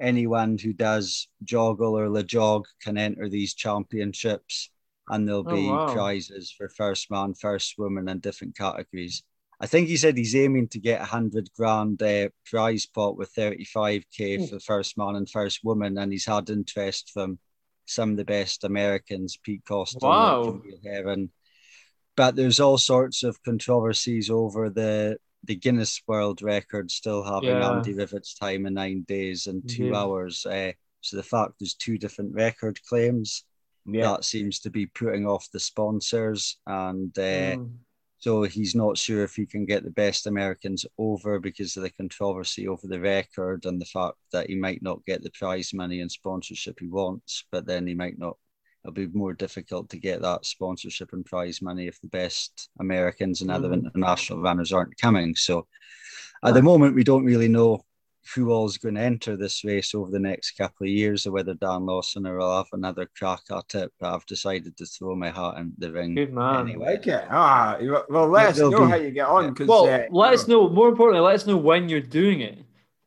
[0.00, 4.70] anyone who does JOGLE or Lejog can enter these championships
[5.08, 5.92] and there'll oh, be wow.
[5.92, 9.22] prizes for first man, first woman, and different categories.
[9.60, 13.32] I think he said he's aiming to get a hundred grand uh, prize pot with
[13.34, 14.50] 35k mm.
[14.50, 17.38] for first man and first woman, and he's had interest from
[17.86, 20.60] some of the best Americans, Pete Costa, wow.
[20.84, 21.30] Herron.
[22.16, 27.70] But there's all sorts of controversies over the the Guinness World Record still having yeah.
[27.70, 29.94] Andy Rivett's time in nine days and 2 mm-hmm.
[29.94, 30.44] hours.
[30.44, 33.44] Uh, so the fact there's two different record claims,
[33.86, 34.02] yeah.
[34.02, 36.58] that seems to be putting off the sponsors.
[36.66, 37.70] And uh, mm.
[38.18, 41.90] So he's not sure if he can get the best Americans over because of the
[41.90, 46.00] controversy over the record and the fact that he might not get the prize money
[46.00, 48.36] and sponsorship he wants, but then he might not.
[48.86, 53.40] It'll be more difficult to get that sponsorship and prize money if the best Americans
[53.40, 53.86] and other mm-hmm.
[53.86, 55.34] international runners aren't coming.
[55.34, 55.66] So
[56.44, 57.80] at the moment, we don't really know
[58.32, 61.32] who all is going to enter this race over the next couple of years or
[61.32, 63.92] whether Dan Lawson or I'll have another crack at it.
[63.98, 66.14] But I've decided to throw my hat in the ring.
[66.14, 66.68] Good man.
[66.68, 66.86] Anyway.
[66.86, 67.24] Like it.
[67.28, 69.52] Ah, well, let us know be, how you get on.
[69.52, 70.68] Cause, well, uh, let us know.
[70.68, 72.58] More importantly, let us know when you're doing it.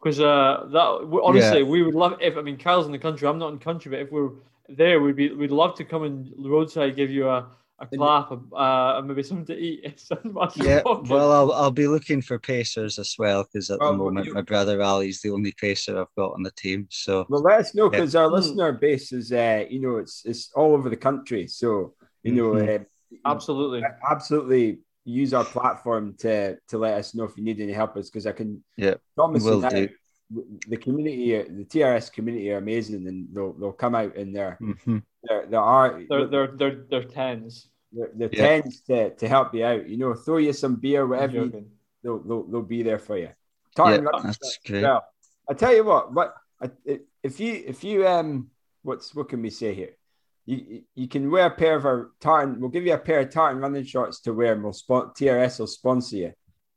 [0.01, 1.65] Because uh, that honestly, yeah.
[1.65, 3.29] we would love if I mean Kyle's in the country.
[3.29, 4.31] I'm not in the country, but if we're
[4.69, 7.47] there, we'd be we'd love to come and roadside give you a
[7.81, 10.03] a clap, uh, and maybe something to eat.
[10.55, 14.25] yeah, well, I'll, I'll be looking for pacers as well because at well, the moment
[14.25, 14.33] you...
[14.33, 16.87] my brother Ali's the only pacer I've got on the team.
[16.91, 18.21] So well, let us know because yeah.
[18.21, 21.47] our listener base is, uh, you know, it's it's all over the country.
[21.47, 22.83] So you know, mm-hmm.
[22.83, 27.73] uh, absolutely, absolutely use our platform to to let us know if you need any
[27.73, 29.91] help us because I can yeah promise you that
[30.29, 34.57] the community, the TRS community are amazing, and they'll they'll come out in there.
[34.61, 34.97] Mm-hmm.
[35.23, 37.67] There, there are they're they're they're, they're tens.
[37.91, 38.61] They're, they're yeah.
[38.61, 39.89] tens to, to help you out.
[39.89, 41.33] You know, throw you some beer, whatever.
[41.33, 41.65] You,
[42.03, 43.29] they'll, they'll they'll be there for you.
[43.77, 44.83] yeah, that's great.
[44.83, 45.03] Well,
[45.49, 46.35] I tell you what, what
[47.23, 48.49] if you if you um
[48.83, 49.95] what's what can we say here?
[50.45, 52.59] You, you can wear a pair of our tartan.
[52.59, 55.59] We'll give you a pair of tartan running shorts to wear, and we'll spot TRS
[55.59, 56.33] will sponsor you.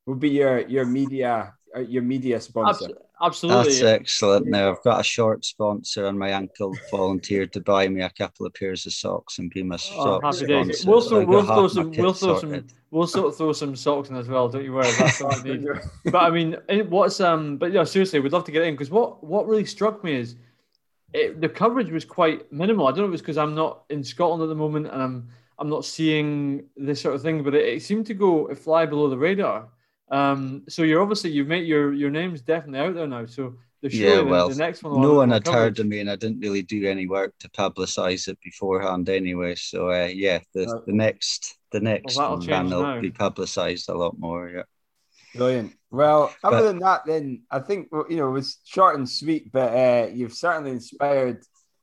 [0.06, 2.90] We'll be your your media your media sponsor.
[3.20, 3.64] Absolutely.
[3.64, 4.46] That's excellent.
[4.48, 8.46] Now I've got a short sponsor, and my uncle volunteered to buy me a couple
[8.46, 9.78] of pairs of socks and be my oh,
[10.20, 10.88] socks sponsor.
[10.88, 11.92] We'll, so, we'll throw some.
[11.92, 12.66] We'll throw some.
[12.90, 14.48] We'll sort of throw some socks in as well.
[14.48, 14.90] Don't you worry.
[14.98, 15.64] That's what I need.
[16.06, 16.56] but I mean,
[16.88, 17.58] what's um?
[17.58, 20.36] But yeah, seriously, we'd love to get in because what what really struck me is.
[21.14, 22.86] It, the coverage was quite minimal.
[22.86, 25.28] I don't know if was because I'm not in Scotland at the moment and I'm
[25.58, 29.10] I'm not seeing this sort of thing, but it, it seemed to go fly below
[29.10, 29.68] the radar.
[30.12, 33.26] Um, so you're obviously you've made your your name's definitely out there now.
[33.26, 35.00] So yeah, well, the, next one.
[35.00, 38.28] No one had heard of me, and I didn't really do any work to publicise
[38.28, 39.56] it beforehand anyway.
[39.56, 43.94] So uh, yeah, the, uh, the next the next well, one will be publicised a
[43.94, 44.50] lot more.
[44.50, 44.62] Yeah.
[45.34, 45.72] Brilliant.
[45.90, 49.50] Well, other but, than that, then I think you know it was short and sweet,
[49.50, 51.42] but uh, you've certainly inspired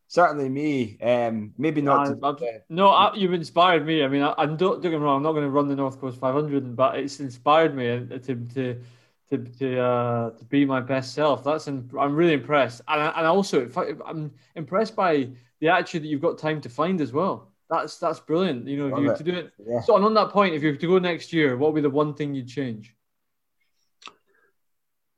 [0.10, 0.98] certainly me.
[1.02, 2.20] Um, maybe not.
[2.22, 4.04] Uh, to, no, I, you've inspired me.
[4.04, 5.18] I mean, I, I don't, don't get me wrong.
[5.18, 8.36] I'm not going to run the North Coast 500, but it's inspired me uh, to
[8.36, 8.82] to
[9.30, 11.44] to to, uh, to be my best self.
[11.44, 13.70] That's in, I'm really impressed, and and also
[14.06, 15.30] I'm impressed by
[15.62, 17.52] the attitude that you've got time to find as well.
[17.70, 18.68] That's that's brilliant.
[18.68, 19.54] You know, if you to do it.
[19.64, 19.82] Yeah.
[19.82, 21.88] So, and on that point, if you were to go next year, what would be
[21.88, 22.96] the one thing you'd change?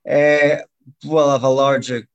[0.06, 0.58] Uh,
[1.06, 2.10] well, I have a larger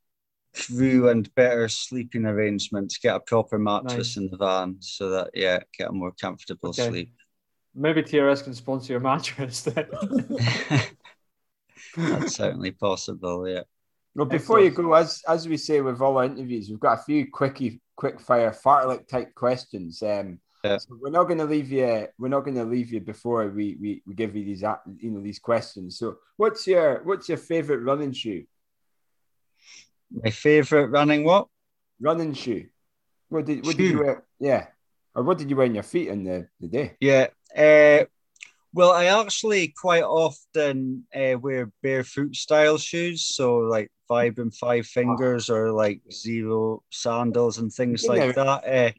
[0.57, 2.99] crew and better sleeping arrangements.
[2.99, 4.17] Get a proper mattress nice.
[4.17, 6.89] in the van so that yeah, get a more comfortable okay.
[6.89, 7.13] sleep.
[7.75, 9.89] Maybe TRS can sponsor your mattress then.
[11.97, 13.49] That's certainly possible.
[13.49, 13.63] Yeah.
[14.15, 17.03] Well, before you go, as as we say with all our interviews, we've got a
[17.03, 20.03] few quickie, quick fire fartlek type questions.
[20.03, 20.79] Um, yeah.
[20.79, 22.09] So we're not going to leave you.
[22.19, 24.63] We're not going to leave you before we, we we give you these
[24.99, 25.99] you know these questions.
[25.99, 28.45] So, what's your what's your favorite running shoe?
[30.11, 31.49] My favorite running what?
[32.01, 32.67] Running shoe.
[33.29, 33.83] What did what shoe.
[33.83, 34.25] did you wear?
[34.39, 34.67] Yeah.
[35.15, 36.97] Or what did you wear in your feet in the, the day?
[37.01, 37.29] Yeah.
[37.57, 38.05] Uh,
[38.73, 45.49] well, I actually quite often uh, wear barefoot style shoes, so like Vibram Five Fingers
[45.49, 48.11] or like Xero sandals and things yeah.
[48.11, 48.95] like that.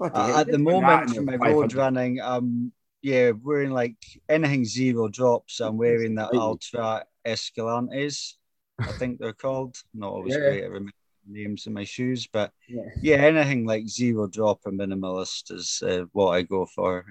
[0.00, 3.96] Uh, at the moment, for my road running, um, yeah, wearing like
[4.28, 5.60] anything zero drops.
[5.60, 8.34] I'm wearing the Altra Escalantes.
[8.78, 9.76] I think they're called.
[9.94, 10.40] Not always yeah.
[10.40, 10.92] great at remembering
[11.26, 12.82] names in my shoes, but yeah.
[13.00, 13.16] yeah.
[13.16, 17.04] anything like zero drop or minimalist is uh, what I go for.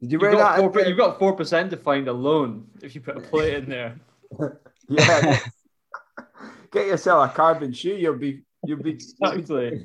[0.00, 0.58] Did you wear you've that?
[0.58, 4.00] Four, you've got four percent to find alone if you put a plate in there.
[4.88, 5.40] yeah.
[6.70, 7.96] Get yourself a carbon shoe.
[7.96, 9.80] You'll be you'll be exactly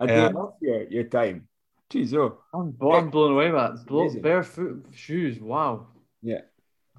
[0.00, 0.28] a day yeah.
[0.28, 1.48] off your, your time.
[1.90, 2.38] Jeez, oh.
[2.54, 3.86] I'm, I'm blown away by that.
[3.86, 5.38] Blow, barefoot shoes.
[5.38, 5.88] Wow.
[6.22, 6.40] Yeah.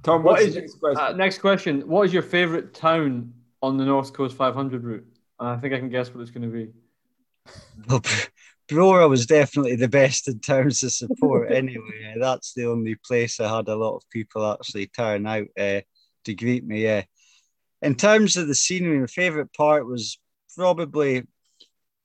[0.04, 1.04] Tom, what is next question?
[1.04, 1.88] Uh, next question?
[1.88, 5.08] What is your favorite town on the North Coast 500 route.
[5.40, 6.72] And I think I can guess what it's going to be.
[7.90, 8.02] Well,
[8.70, 12.16] Brora was definitely the best in terms of support anyway.
[12.18, 15.82] That's the only place I had a lot of people actually turn out uh,
[16.26, 16.84] to greet me.
[16.84, 17.04] Yeah.
[17.82, 20.18] In terms of the scenery, my favourite part was
[20.56, 21.24] probably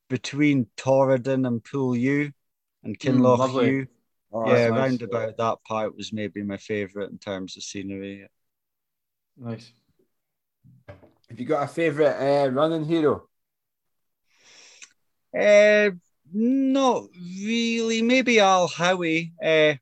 [0.08, 2.32] between Torridon and Poolewe
[2.82, 3.88] and hmm, Kinloch mm,
[4.30, 5.00] Oh, yeah, nice.
[5.00, 8.28] about that part was maybe my favourite in terms of scenery.
[9.36, 9.72] Nice.
[11.28, 13.28] Have you got a favourite uh, running hero?
[15.38, 15.90] Uh,
[16.32, 18.02] not really.
[18.02, 19.32] Maybe Al Howie.
[19.42, 19.74] Uh,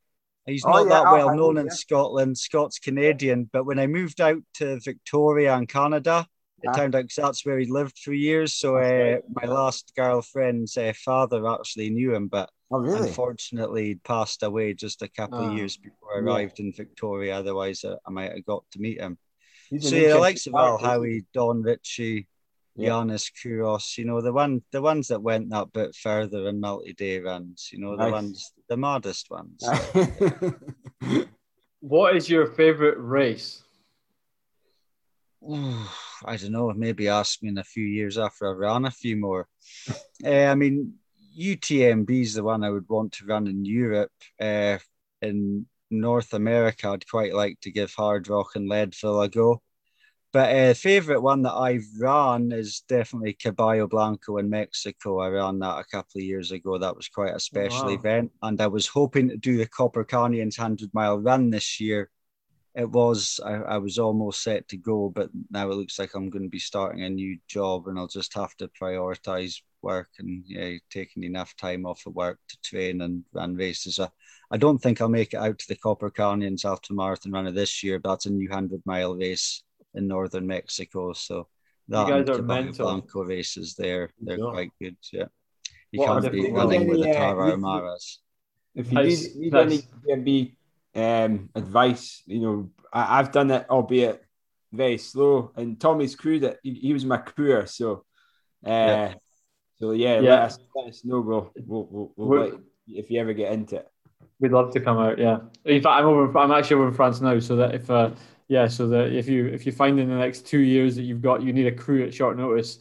[0.47, 2.39] He's oh, not yeah, that well known in Scotland.
[2.39, 6.27] Scots Canadian, but when I moved out to Victoria and Canada,
[6.63, 8.55] it turned out that's where he lived for years.
[8.55, 13.09] So uh, my last girlfriend's uh, father actually knew him, but oh, really?
[13.09, 15.51] unfortunately he passed away just a couple oh.
[15.51, 16.67] of years before I arrived yeah.
[16.67, 17.37] in Victoria.
[17.37, 19.19] Otherwise, I might have got to meet him.
[19.71, 22.29] He's so yeah, the likes of Al Howie, Don Ritchie,
[22.77, 22.91] yeah.
[22.91, 27.21] Yiannis Kouros, you know, the one the ones that went that bit further in multi-day
[27.21, 28.13] runs, you know, the nice.
[28.13, 29.65] ones the maddest ones.
[31.81, 33.63] what is your favorite race?
[36.25, 39.17] I don't know, maybe ask me in a few years after I've run a few
[39.17, 39.49] more.
[40.25, 40.95] uh, I mean,
[41.39, 44.13] UTMB is the one I would want to run in Europe.
[44.41, 44.79] Uh,
[45.23, 49.63] in North America, I'd quite like to give Hard Rock and Leadville a go.
[50.33, 55.21] But a uh, favorite one that I've run is definitely Caballo Blanco in Mexico.
[55.21, 56.77] I ran that a couple of years ago.
[56.77, 57.95] That was quite a special wow.
[57.95, 58.33] event.
[58.43, 62.11] And I was hoping to do the Copper Canyons 100 mile run this year.
[62.75, 66.29] It was, I, I was almost set to go, but now it looks like I'm
[66.29, 70.43] going to be starting a new job and I'll just have to prioritize work and
[70.47, 74.01] yeah, taking enough time off of work to train and run races.
[74.01, 74.09] I,
[74.51, 77.55] I don't think I'll make it out to the Copper Canyons after marathon run of
[77.55, 79.63] this year, but that's a new 100 mile race
[79.95, 81.13] in northern Mexico.
[81.13, 81.49] So
[81.89, 82.87] that you guys are mental.
[82.87, 84.51] Blanco races there, they're yeah.
[84.51, 84.97] quite good.
[85.13, 85.29] Yeah,
[85.93, 88.19] you what can't be running with the Tarahumaras.
[88.75, 90.57] If you need, need any UTMB
[90.97, 94.23] um, advice, you know, I, have done it, albeit
[94.73, 95.53] very slow.
[95.57, 98.05] And Tommy's crew that he, he was my crewer, so
[98.67, 99.15] uh, yeah.
[99.79, 100.31] So yeah, yeah.
[100.31, 101.53] Let, us, let us know, bro.
[101.67, 103.89] We'll, we'll, we'll let, if you ever get into it.
[104.39, 105.19] We'd love to come out.
[105.19, 106.39] Yeah, in fact, I'm over.
[106.39, 108.11] I'm actually over in France now, so that if uh,
[108.49, 111.23] yeah, so that if you if you find in the next two years that you've
[111.23, 112.79] got you need a crew at short notice,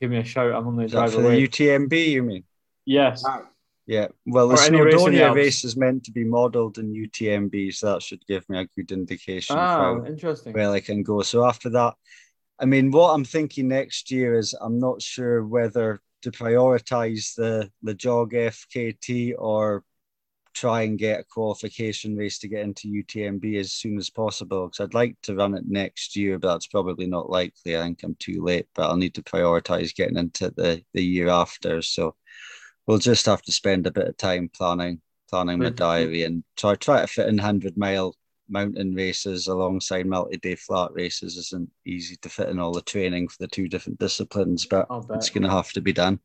[0.00, 0.52] give me a shout.
[0.52, 1.40] I'm on the drive for away.
[1.40, 2.44] the UTMB, you mean?
[2.84, 3.24] Yes.
[3.86, 4.08] Yeah.
[4.26, 8.26] Well, the Snowdonia race, race is meant to be modelled in UTMB, so that should
[8.26, 9.56] give me a good indication.
[9.58, 10.52] Ah, interesting.
[10.52, 11.22] Where I can go.
[11.22, 11.94] So after that,
[12.58, 17.70] I mean, what I'm thinking next year is I'm not sure whether to prioritize the
[17.82, 19.84] the jog FKT or
[20.54, 24.80] try and get a qualification race to get into UTMB as soon as possible because
[24.80, 27.76] I'd like to run it next year, but that's probably not likely.
[27.76, 31.28] I think I'm too late, but I'll need to prioritize getting into the, the year
[31.28, 31.80] after.
[31.82, 32.16] So
[32.86, 36.74] we'll just have to spend a bit of time planning planning my diary and try
[36.74, 38.16] try to fit in hundred mile
[38.48, 43.36] mountain races alongside multi-day flat races isn't easy to fit in all the training for
[43.40, 46.20] the two different disciplines, but it's going to have to be done.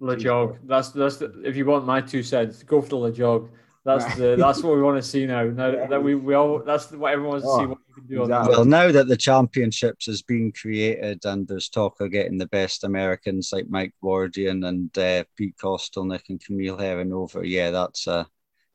[0.00, 0.58] Lejog.
[0.64, 3.50] That's that's the, if you want my two cents, go for the Lejog.
[3.84, 5.44] That's the that's what we want to see now.
[5.44, 8.06] Now that we, we all that's what everyone wants to see oh, what you can
[8.06, 8.22] do.
[8.22, 8.56] Exactly.
[8.56, 12.84] Well, now that the championships has been created and there's talk of getting the best
[12.84, 18.26] Americans like Mike Wardian and uh, Pete Kostelnik and Camille Herron over, yeah, that's a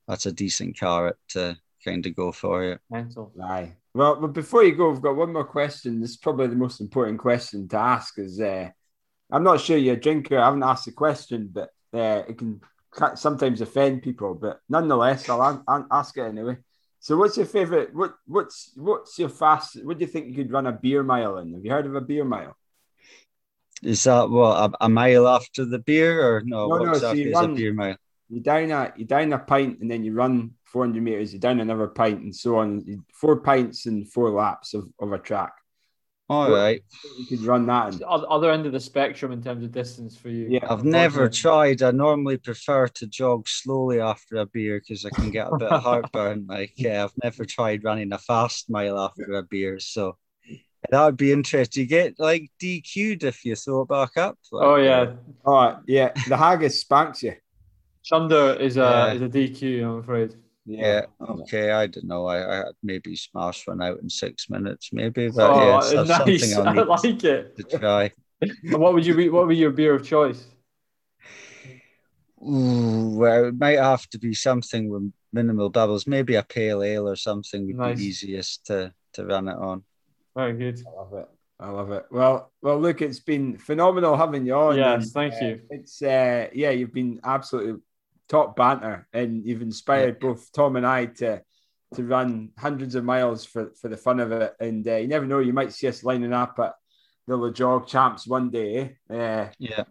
[0.07, 2.81] that's a decent carrot to kind of go for it.
[2.89, 3.31] Mental.
[3.41, 3.73] Aye.
[3.93, 6.01] Well, but before you go, we've got one more question.
[6.01, 8.17] This is probably the most important question to ask.
[8.19, 8.69] Is uh,
[9.31, 10.37] I'm not sure you're a drinker.
[10.37, 12.59] I haven't asked the question, but uh, it can
[13.15, 14.35] sometimes offend people.
[14.35, 16.57] But nonetheless, I'll, I'll ask it anyway.
[16.99, 17.93] So, what's your favorite?
[17.93, 19.83] What what's what's your fast?
[19.85, 21.53] What do you think you could run a beer mile in?
[21.53, 22.57] Have you heard of a beer mile?
[23.83, 26.67] Is that what a, a mile after the beer, or no?
[26.67, 26.93] No, no.
[26.95, 27.97] So you run, a beer mile?
[28.27, 31.31] You down a you down a pint, and then you run 400 meters.
[31.31, 33.01] you're down another pint, and so on.
[33.13, 35.53] Four pints and four laps of, of a track.
[36.27, 36.83] All right.
[37.17, 38.01] You could run that.
[38.03, 40.47] Other end of the spectrum in terms of distance for you.
[40.49, 41.81] Yeah, I've never tried.
[41.81, 45.71] I normally prefer to jog slowly after a beer because I can get a bit
[45.71, 46.45] of heartburn.
[46.49, 49.79] Like, yeah, I've never tried running a fast mile after a beer.
[49.79, 50.17] So
[50.89, 51.83] that would be interesting.
[51.83, 54.37] You get like DQ'd if you throw it back up.
[54.51, 55.13] Like, oh yeah.
[55.45, 56.11] all right, yeah.
[56.27, 57.35] The haggis spanks you.
[58.03, 59.13] Chunder is a yeah.
[59.13, 59.83] is a DQ.
[59.83, 60.35] I'm afraid.
[60.65, 61.05] Yeah.
[61.21, 61.71] Okay.
[61.71, 62.25] I don't know.
[62.25, 65.29] I, I maybe smash one out in six minutes, maybe.
[65.29, 66.57] But oh, yeah, nice.
[66.57, 67.55] I like it.
[67.57, 68.11] To try.
[68.71, 69.29] what would you be?
[69.29, 70.45] What would be your beer of choice?
[72.41, 76.07] Ooh, well, it might have to be something with minimal bubbles.
[76.07, 77.97] Maybe a pale ale or something would nice.
[77.97, 79.83] be easiest to to run it on.
[80.35, 80.79] Very good.
[80.85, 81.29] I love it.
[81.59, 82.05] I love it.
[82.11, 84.77] Well, well, look, it's been phenomenal having you on.
[84.77, 85.61] Yes, and, thank uh, you.
[85.69, 87.81] It's uh, yeah, you've been absolutely
[88.29, 91.41] top banter, and you've inspired both Tom and I to
[91.95, 94.53] to run hundreds of miles for for the fun of it.
[94.59, 96.73] And uh, you never know, you might see us lining up at
[97.27, 98.97] the Lejog Champs one day.
[99.09, 99.83] Uh, yeah,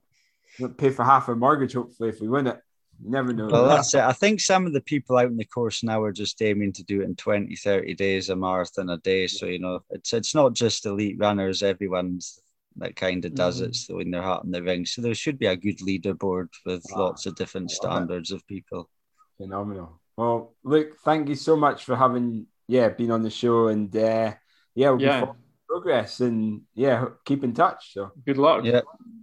[0.76, 2.58] pay for half a mortgage hopefully if we win it.
[3.02, 3.48] You never know.
[3.48, 4.00] Well, that's it.
[4.00, 6.84] I think some of the people out in the course now are just aiming to
[6.84, 9.26] do it in 20, 30 days, a marathon a day.
[9.26, 12.40] So, you know, it's it's not just elite runners, everyone's
[12.76, 13.70] that kind of does mm-hmm.
[13.70, 14.86] it, throwing their hat in the ring.
[14.86, 17.04] So there should be a good leaderboard with wow.
[17.04, 18.88] lots of different standards of people.
[19.36, 20.00] Phenomenal.
[20.16, 24.34] Well, Luke, thank you so much for having yeah been on the show, and uh,
[24.74, 25.26] yeah, we'll yeah.
[25.68, 27.94] progress, and yeah, keep in touch.
[27.94, 28.64] So good luck.
[28.64, 28.82] Yeah.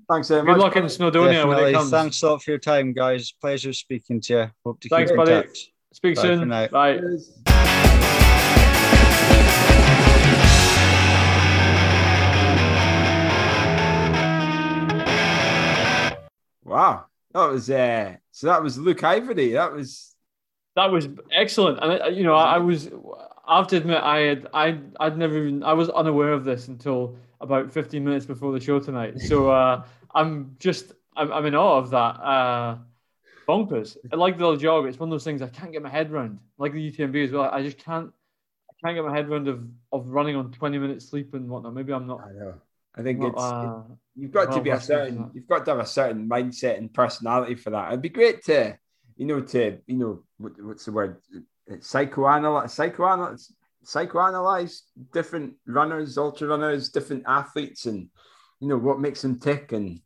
[0.09, 0.57] Thanks very Good much.
[0.57, 1.89] luck in Snowdonia when it comes.
[1.89, 3.31] Thanks a lot for your time, guys.
[3.31, 4.51] Pleasure speaking to you.
[4.65, 5.31] Hope to Thanks, keep buddy.
[5.31, 5.71] in touch.
[5.93, 6.49] Speak Bye soon.
[6.49, 7.50] Bye.
[16.71, 18.47] Wow, that was uh, so.
[18.47, 19.51] That was Luke Ivory.
[19.51, 20.15] That was
[20.77, 21.79] that was excellent.
[21.81, 22.89] And uh, you know, I, I was.
[23.45, 26.69] I have to admit, I had I I'd never even I was unaware of this
[26.69, 29.19] until about 15 minutes before the show tonight.
[29.19, 29.83] So uh,
[30.15, 31.97] I'm just I'm, I'm in awe of that.
[31.97, 32.77] Uh,
[33.49, 33.97] bonkers.
[34.11, 34.85] I like the little jog.
[34.85, 36.39] It's one of those things I can't get my head around.
[36.57, 37.49] Like the UTMB as well.
[37.51, 38.13] I just can't.
[38.69, 41.73] I can't get my head around of, of running on 20 minutes sleep and whatnot.
[41.73, 42.21] Maybe I'm not.
[42.21, 42.53] I know.
[42.95, 43.81] I think not, it's uh,
[44.15, 46.93] you've got well, to be a certain you've got to have a certain mindset and
[46.93, 47.89] personality for that.
[47.89, 48.77] It'd be great to
[49.15, 51.17] you know to you know what, what's the word
[51.69, 53.51] psychoanalyze psychoanalyze
[53.85, 54.81] psychoanalyze
[55.13, 58.09] different runners, ultra runners, different athletes, and
[58.59, 59.99] you know what makes them tick and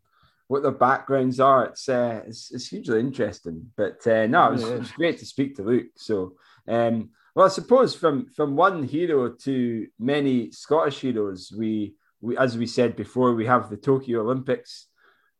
[0.47, 1.65] what their backgrounds are.
[1.65, 3.71] It's uh, it's, it's hugely interesting.
[3.75, 5.87] But uh, no, it was, it was, great to speak to Luke.
[5.97, 6.33] So,
[6.67, 12.57] um, well, I suppose from from one hero to many Scottish heroes, we we as
[12.57, 14.87] we said before, we have the Tokyo Olympics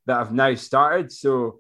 [0.06, 1.12] that have now started.
[1.12, 1.60] So,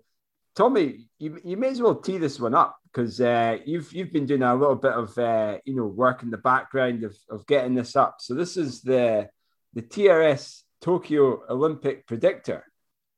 [0.55, 4.25] Tommy, you, you may as well tee this one up because uh, you've you've been
[4.25, 7.75] doing a little bit of uh, you know work in the background of, of getting
[7.75, 8.17] this up.
[8.19, 9.29] So this is the
[9.73, 12.63] the TRS Tokyo Olympic predictor.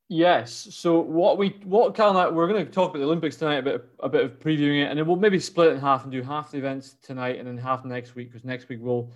[0.09, 0.69] Yes.
[0.71, 3.61] So what we what kind of we're going to talk about the Olympics tonight, a
[3.61, 6.11] bit a bit of previewing it, and then we'll maybe split it in half and
[6.11, 9.11] do half the events tonight and then half next week because next week we'll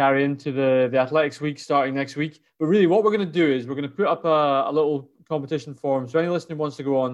[0.00, 2.34] carry into the the athletics week starting next week.
[2.58, 4.38] But really, what we're going to do is we're going to put up a,
[4.70, 4.98] a little
[5.32, 6.08] competition form.
[6.08, 7.10] So any listener wants to go on,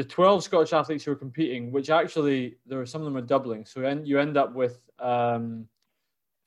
[0.00, 3.28] the twelve Scottish athletes who are competing, which actually there are some of them are
[3.34, 3.62] doubling.
[3.66, 3.76] So
[4.10, 5.44] you end up with um,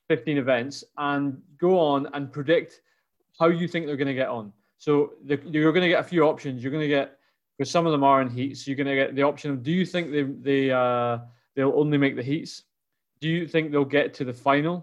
[0.08, 0.76] fifteen events,
[1.10, 2.70] and go on and predict
[3.38, 4.52] how you think they're going to get on.
[4.78, 4.90] So
[5.28, 6.62] the, you're going to get a few options.
[6.62, 7.18] You're going to get
[7.56, 8.66] because some of them are in heats.
[8.66, 11.18] You're going to get the option of do you think they they uh,
[11.54, 12.64] they'll only make the heats?
[13.20, 14.76] Do you think they'll get to the final?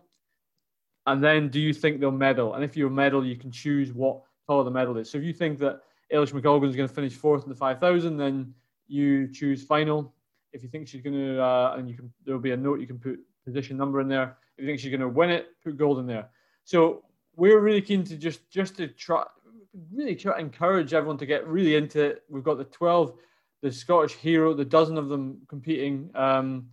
[1.05, 2.53] And then do you think they'll medal?
[2.53, 5.09] And if you're a medal, you can choose what color the medal is.
[5.09, 5.81] So if you think that
[6.13, 8.53] Eilish McColgan is going to finish fourth in the 5,000, then
[8.87, 10.13] you choose final.
[10.53, 12.79] If you think she's going to, uh, and you can, there will be a note
[12.79, 14.37] you can put position number in there.
[14.57, 16.29] If you think she's going to win it, put gold in there.
[16.63, 17.03] So
[17.35, 19.23] we're really keen to just just to try
[19.91, 22.23] really try to encourage everyone to get really into it.
[22.29, 23.13] We've got the 12,
[23.61, 26.11] the Scottish hero, the dozen of them competing.
[26.13, 26.67] Um,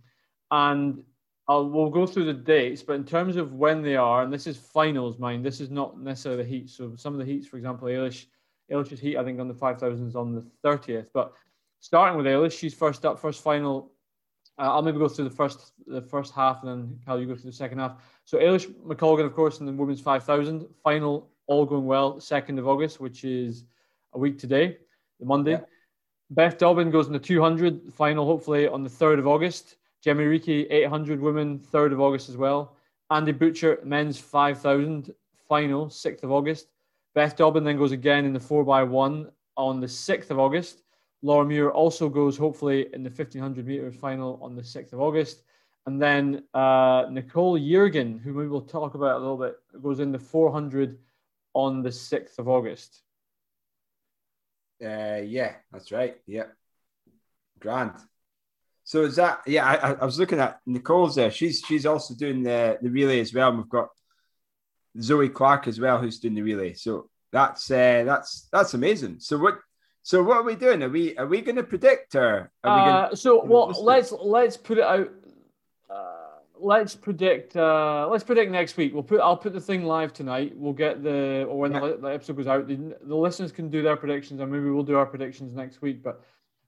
[0.51, 1.03] and
[1.51, 4.47] I'll, we'll go through the dates, but in terms of when they are, and this
[4.47, 6.69] is finals, mind, this is not necessarily the heat.
[6.69, 8.27] So some of the heats, for example, Eilish,
[8.71, 11.07] Eilish's heat, I think on the 5000 is on the 30th.
[11.13, 11.33] But
[11.81, 13.91] starting with Eilish, she's first up, first final.
[14.57, 17.35] Uh, I'll maybe go through the first the first half, and then Cal, you go
[17.35, 18.01] through the second half.
[18.23, 22.67] So Eilish McColgan, of course, in the women's 5,000 final all going well, 2nd of
[22.69, 23.65] August, which is
[24.13, 24.77] a week today,
[25.19, 25.51] the Monday.
[25.51, 25.65] Yeah.
[26.29, 29.75] Beth Dobbin goes in the 200 final, hopefully on the 3rd of August.
[30.05, 32.75] Jemma Reekie, 800 women, 3rd of August as well.
[33.09, 35.13] Andy Butchart, men's 5,000
[35.47, 36.67] final, 6th of August.
[37.13, 40.83] Beth Dobbin then goes again in the 4x1 on the 6th of August.
[41.21, 45.43] Laura Muir also goes hopefully in the 1500 meters final on the 6th of August.
[45.85, 50.11] And then uh, Nicole Yeargin, who we will talk about a little bit, goes in
[50.11, 50.97] the 400
[51.53, 53.01] on the 6th of August.
[54.83, 56.17] Uh, yeah, that's right.
[56.25, 56.45] Yeah.
[57.59, 57.93] Grand.
[58.91, 59.65] So is that yeah?
[59.65, 61.31] I, I was looking at Nicole's there.
[61.31, 63.47] She's she's also doing the, the relay as well.
[63.47, 63.87] And we've got
[64.97, 66.73] Zoey Clark as well, who's doing the relay.
[66.73, 69.21] So that's uh, that's that's amazing.
[69.21, 69.59] So what
[70.03, 70.83] so what are we doing?
[70.83, 72.51] Are we are we going to predict her?
[72.65, 75.09] Are we gonna, uh, so well, let's let's put it out
[75.89, 77.55] Uh, let's predict.
[77.55, 78.93] Uh, let's predict next week.
[78.93, 79.21] We'll put.
[79.21, 80.51] I'll put the thing live tonight.
[80.57, 81.79] We'll get the or when yeah.
[81.79, 84.83] the, the, episode goes out, the, the, listeners can do their predictions, and maybe we'll
[84.83, 86.03] do our predictions next week.
[86.03, 86.19] But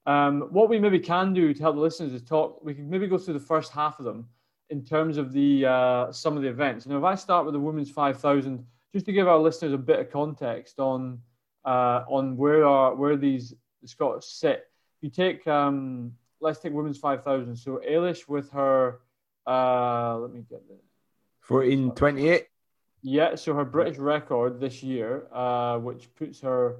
[0.05, 2.63] um, what we maybe can do to help the listeners is talk.
[2.63, 4.27] We can maybe go through the first half of them
[4.69, 6.85] in terms of the uh, some of the events.
[6.85, 9.77] Now, if I start with the women's five thousand, just to give our listeners a
[9.77, 11.19] bit of context on
[11.65, 13.53] uh, on where are where these
[13.85, 14.65] Scots sit.
[14.97, 17.55] If you take um, let's take women's five thousand.
[17.55, 18.99] So Eilish with her
[19.45, 20.77] uh, let me get the
[21.47, 22.47] 1428.
[23.01, 26.77] Yeah, so her British record this year, uh, which puts her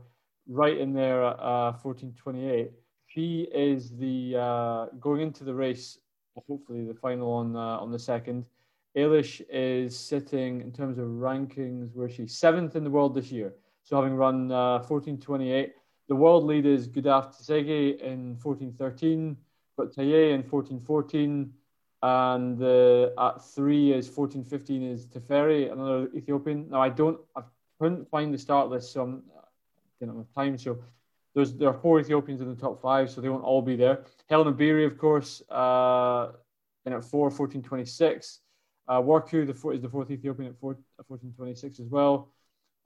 [0.47, 2.71] right in there at uh, 1428.
[3.14, 5.99] She is the uh, going into the race,
[6.47, 8.43] hopefully the final on uh, on the second.
[8.97, 13.53] Eilish is sitting in terms of rankings where she's seventh in the world this year.
[13.84, 15.74] So having run uh, 1428,
[16.07, 19.38] the world lead is Gudaf Tsegay in 1413.
[19.78, 21.53] got Taye in 1414,
[22.01, 26.68] and uh, at three is 1415 is Teferi, another Ethiopian.
[26.68, 27.41] Now I don't, I
[27.80, 29.41] couldn't find the start list, so I'm, I
[29.99, 30.57] didn't have time.
[30.57, 30.80] So
[31.34, 34.05] there's there are four Ethiopians in the top five, so they won't all be there.
[34.29, 36.31] Hellen Obiri, of course, uh,
[36.86, 38.39] in at four, 1426.
[38.88, 40.77] Uh, Worku the four, is the fourth Ethiopian at, four,
[41.07, 42.29] 1426 as well.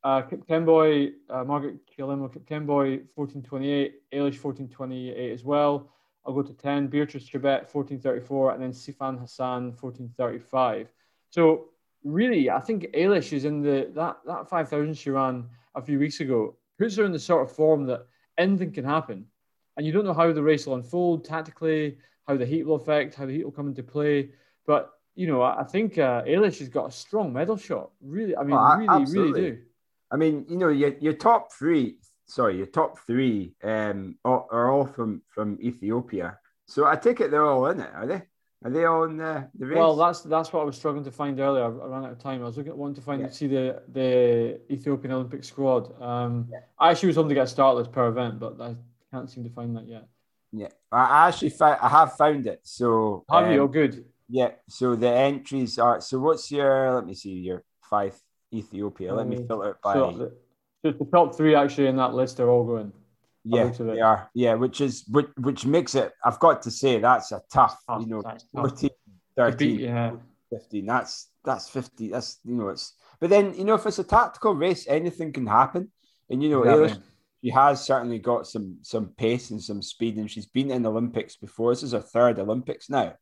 [0.04, 3.95] Uh, Kipkemboi, uh, Margaret Chelimo Kipkemboi, 1428.
[4.14, 5.89] Eilish, 1428 as well.
[6.26, 6.88] I'll go to 10.
[6.88, 8.52] Beatrice Chebet, 1434.
[8.52, 10.93] And then Sifan Hassan, 1435.
[11.30, 11.70] So
[12.04, 15.45] really, I think Eilish is in the, that, that 5,000 she ran
[15.76, 18.06] a few weeks ago, puts her in the sort of form that
[18.38, 19.26] anything can happen.
[19.76, 23.16] And you don't know how the race will unfold tactically, how the heat will affect,
[23.16, 24.32] how the heat will come into play.
[24.66, 27.92] But, you know, I think uh, Eilish has got a strong medal shot.
[28.02, 29.42] Really, I mean, oh, really, absolutely.
[29.42, 29.62] really do.
[30.12, 34.72] I mean, you know, your, your top three, sorry, your top three um, are, are
[34.72, 36.40] all from, from Ethiopia.
[36.68, 38.24] So I take it they're all in it, are they?
[38.64, 39.78] Are they on the, the race?
[39.78, 41.64] Well, that's that's what I was struggling to find earlier.
[41.64, 42.41] I ran out of time.
[42.41, 43.30] I was looking at one to find yeah.
[43.30, 46.01] see the the Ethiopian Olympic squad.
[46.01, 46.60] Um, yeah.
[46.80, 48.76] I actually was hoping to get a start per event, but I
[49.12, 50.08] can't seem to find that yet.
[50.51, 52.62] Yeah, I actually found I have found it.
[52.64, 53.62] So have um, you?
[53.62, 54.05] Oh, good.
[54.28, 54.51] Yeah.
[54.68, 56.01] So the entries are.
[56.01, 56.95] So what's your?
[56.95, 58.20] Let me see your five
[58.51, 59.14] Ethiopia.
[59.14, 59.93] Let me um, filter it by.
[59.93, 60.32] So
[60.82, 62.91] the, the top three actually in that list are all going.
[63.50, 64.30] Yeah, they are.
[64.34, 66.12] Yeah, which is which, which makes it.
[66.24, 67.78] I've got to say that's a tough.
[67.88, 68.24] Oh, you know,
[68.54, 68.89] 14,
[69.36, 70.12] 13, beat, yeah.
[70.50, 70.86] 15.
[70.86, 72.10] That's that's 50.
[72.10, 72.93] That's you know it's.
[73.20, 75.91] But then you know if it's a tactical race, anything can happen.
[76.30, 77.04] And you know, exactly.
[77.43, 81.36] she has certainly got some some pace and some speed, and she's been in Olympics
[81.38, 81.72] before.
[81.72, 83.16] This is her third Olympics now.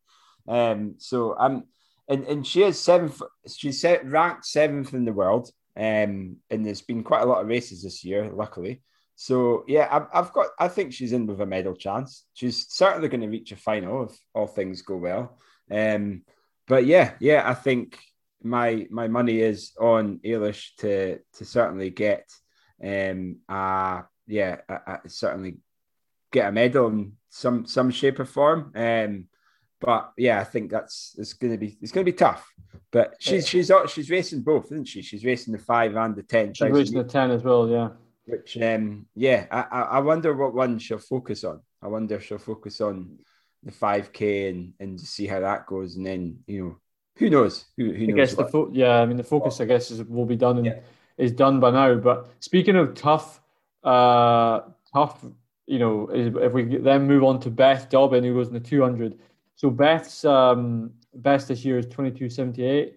[0.47, 1.63] Um, so I'm,
[2.07, 3.21] and and she is seventh.
[3.47, 5.51] She's set, ranked seventh in the world.
[5.77, 8.81] Um, and there's been quite a lot of races this year, luckily.
[9.15, 10.47] So yeah, I've, I've got.
[10.59, 12.25] I think she's in with a medal chance.
[12.33, 15.37] She's certainly going to reach a final if all things go well.
[15.71, 16.23] Um,
[16.67, 17.97] but yeah, yeah, I think
[18.43, 22.29] my my money is on Eilish to to certainly get
[22.83, 25.57] um uh yeah uh, uh, certainly
[26.31, 28.71] get a medal in some some shape or form.
[28.75, 29.25] Um,
[29.79, 32.51] but yeah, I think that's it's going to be it's going to be tough.
[32.91, 35.01] But she's she's she's racing both, isn't she?
[35.01, 36.53] She's racing the five and the ten.
[36.53, 37.89] She's racing the ten as well, yeah.
[38.25, 41.61] Which, um, yeah, I, I wonder what one she'll focus on.
[41.81, 43.19] I wonder if she'll focus on
[43.63, 45.95] the 5K and, and see how that goes.
[45.95, 46.77] And then, you know,
[47.17, 47.65] who knows?
[47.77, 48.13] Who, who knows?
[48.13, 48.45] I guess what?
[48.47, 50.79] the fo- yeah, I mean, the focus, I guess, is, will be done and yeah.
[51.17, 51.95] is done by now.
[51.95, 53.41] But speaking of tough,
[53.83, 54.61] uh,
[54.91, 55.23] tough,
[55.67, 59.19] you know, if we then move on to Beth Dobbin, who goes in the 200.
[59.55, 62.93] So Beth's um, best this year is 22.78.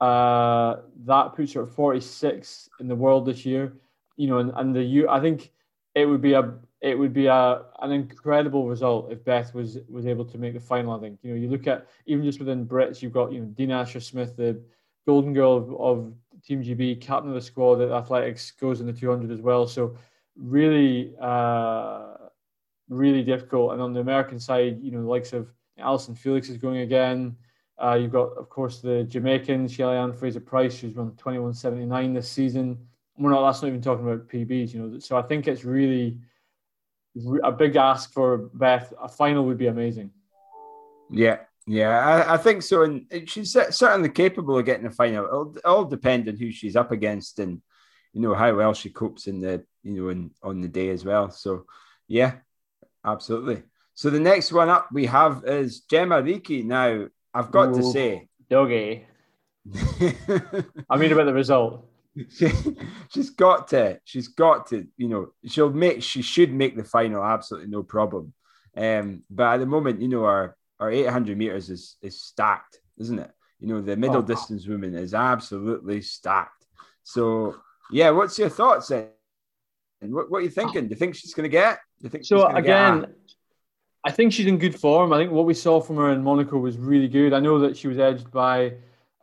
[0.00, 3.74] Uh, that puts her at 46 in the world this year
[4.22, 5.50] you know, and, and the you, I think
[5.96, 10.06] it would be a it would be a an incredible result if Beth was was
[10.06, 10.92] able to make the final.
[10.92, 13.46] I think you know you look at even just within Brits, you've got you know
[13.46, 14.62] Dina Asher Smith, the
[15.08, 16.12] golden girl of, of
[16.46, 19.66] Team GB, captain of the squad at athletics, goes in the 200 as well.
[19.66, 19.96] So
[20.36, 22.14] really, uh,
[22.88, 23.72] really difficult.
[23.72, 27.36] And on the American side, you know the likes of Allyson Felix is going again.
[27.82, 32.78] Uh, you've got, of course, the Jamaican Shelly-Ann Fraser-Pryce, who's run 21.79 this season
[33.18, 33.46] we're not.
[33.46, 34.98] That's not even talking about PBs, you know.
[34.98, 36.18] So I think it's really
[37.42, 38.92] a big ask for Beth.
[39.00, 40.10] A final would be amazing.
[41.10, 42.82] Yeah, yeah, I, I think so.
[42.82, 45.26] And she's certainly capable of getting a final.
[45.26, 47.60] It'll all depend on who she's up against and
[48.12, 51.04] you know how well she copes in the you know in on the day as
[51.04, 51.30] well.
[51.30, 51.66] So
[52.08, 52.34] yeah,
[53.04, 53.62] absolutely.
[53.94, 56.64] So the next one up we have is Jemma Reekie.
[56.64, 59.06] Now I've got Ooh, to say, doggy.
[60.90, 61.86] I mean about the result.
[62.36, 62.50] She,
[63.12, 67.24] she's got to, she's got to, you know, she'll make, she should make the final,
[67.24, 68.32] absolutely no problem.
[68.76, 73.18] Um, but at the moment, you know, our our 800 meters is is stacked, isn't
[73.18, 73.30] it?
[73.60, 74.22] You know, the middle oh.
[74.22, 76.66] distance woman is absolutely stacked.
[77.04, 77.56] So,
[77.90, 79.08] yeah, what's your thoughts then?
[80.00, 80.88] What, what are you thinking?
[80.88, 81.78] Do you think she's going to get?
[82.00, 82.46] Do you think so?
[82.46, 83.06] Again,
[84.04, 85.12] I think she's in good form.
[85.12, 87.32] I think what we saw from her in Monaco was really good.
[87.32, 88.74] I know that she was edged by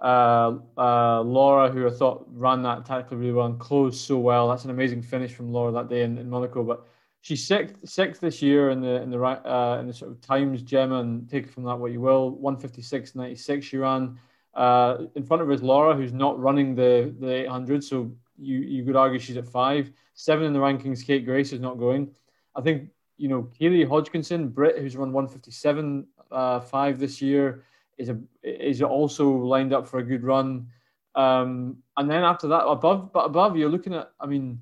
[0.02, 4.48] uh, uh, Laura, who I thought ran that tactically really well and closed so well.
[4.48, 6.64] That's an amazing finish from Laura that day in, in Monaco.
[6.64, 6.86] But
[7.22, 10.64] she's sixth, sixth this year in the in the uh, in the sort of times
[10.64, 12.38] Jemma, and take from that what you will.
[12.42, 14.18] 156.96 she ran.
[14.54, 17.84] Uh, in front of her is Laura, who's not running the the 800.
[17.84, 19.92] So you you could argue she's at five.
[20.14, 21.06] Seven in the rankings.
[21.06, 22.10] Kate Grace is not going.
[22.56, 27.64] I think you know Keely Hodgkinson, Brit, who's run 157 uh, five this year
[28.00, 30.68] is a is also lined up for a good run.
[31.16, 34.12] Um, and then after that, above but above, you're looking at.
[34.20, 34.62] I mean,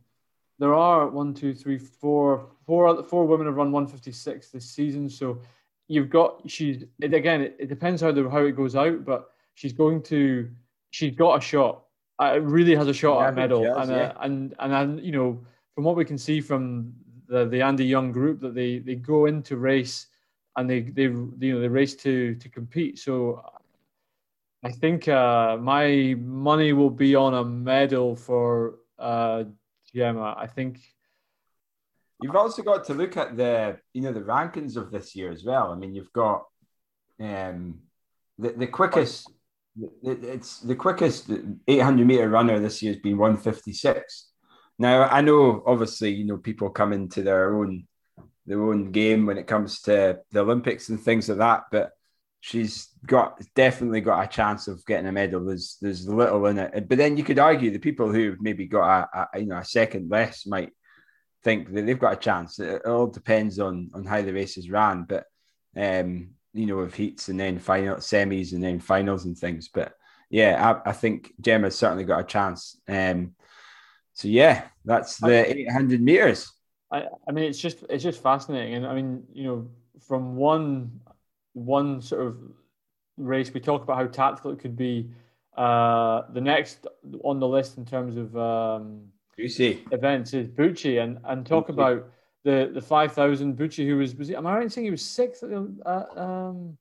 [0.60, 5.08] there are one, two, three, four, four, four women have run 156 this season.
[5.08, 5.40] So
[5.88, 7.42] you've got she's it, again.
[7.42, 10.50] It, it, depends how the how it goes out, but she's going to
[10.90, 11.84] she's got a shot.
[12.20, 14.14] Uh, it really has a shot yeah, at a medal, and, uh, yeah.
[14.22, 15.40] and and and you know
[15.76, 16.92] from what we can see from
[17.28, 20.08] the the Andy Young group that they they go into race
[20.58, 23.00] and they they you know they race to to compete.
[23.00, 23.44] So
[24.64, 29.44] I think uh, my money will be on a medal for uh,
[29.96, 30.36] Jemma.
[30.36, 30.80] I think
[32.22, 35.46] you've also got to look at the you know the rankings of this year as
[35.46, 35.72] well.
[35.72, 36.46] I mean, you've got
[37.20, 37.80] um,
[38.38, 39.32] the the quickest.
[40.02, 41.30] It's the quickest
[41.68, 44.32] 800 meter runner this year has been 156.
[44.80, 47.86] Now I know, obviously, you know people come into their own
[48.48, 51.92] their own game when it comes to the Olympics and things like that, but
[52.40, 55.46] she's got definitely got a chance of getting a medal.
[55.46, 59.10] There's there's little in it, but then you could argue the people who maybe got
[59.14, 60.72] a, a you know a second less might
[61.44, 62.58] think that they've got a chance.
[62.60, 65.26] It, all depends on on how the races ran, but
[65.76, 69.70] um, you know with heats and then final semis and then finals and things.
[69.74, 69.94] But
[70.30, 72.80] yeah, I, I think Jemma's certainly got a chance.
[72.88, 73.34] Um,
[74.14, 76.52] so yeah, that's the 800 meters.
[76.92, 79.68] I, I mean, it's just it's just fascinating, and I mean, you know,
[80.00, 81.00] from one
[81.54, 82.38] one sort of
[83.18, 85.10] race, we talk about how tactical it could be.
[85.56, 86.86] Uh, the next
[87.24, 89.02] on the list in terms of um,
[89.92, 91.74] events is Bucci, and and talk Bucci.
[91.74, 92.10] about
[92.44, 94.92] the the five thousand Bucci, who was was he, am I right in saying he
[94.92, 96.78] was sixth uh, um,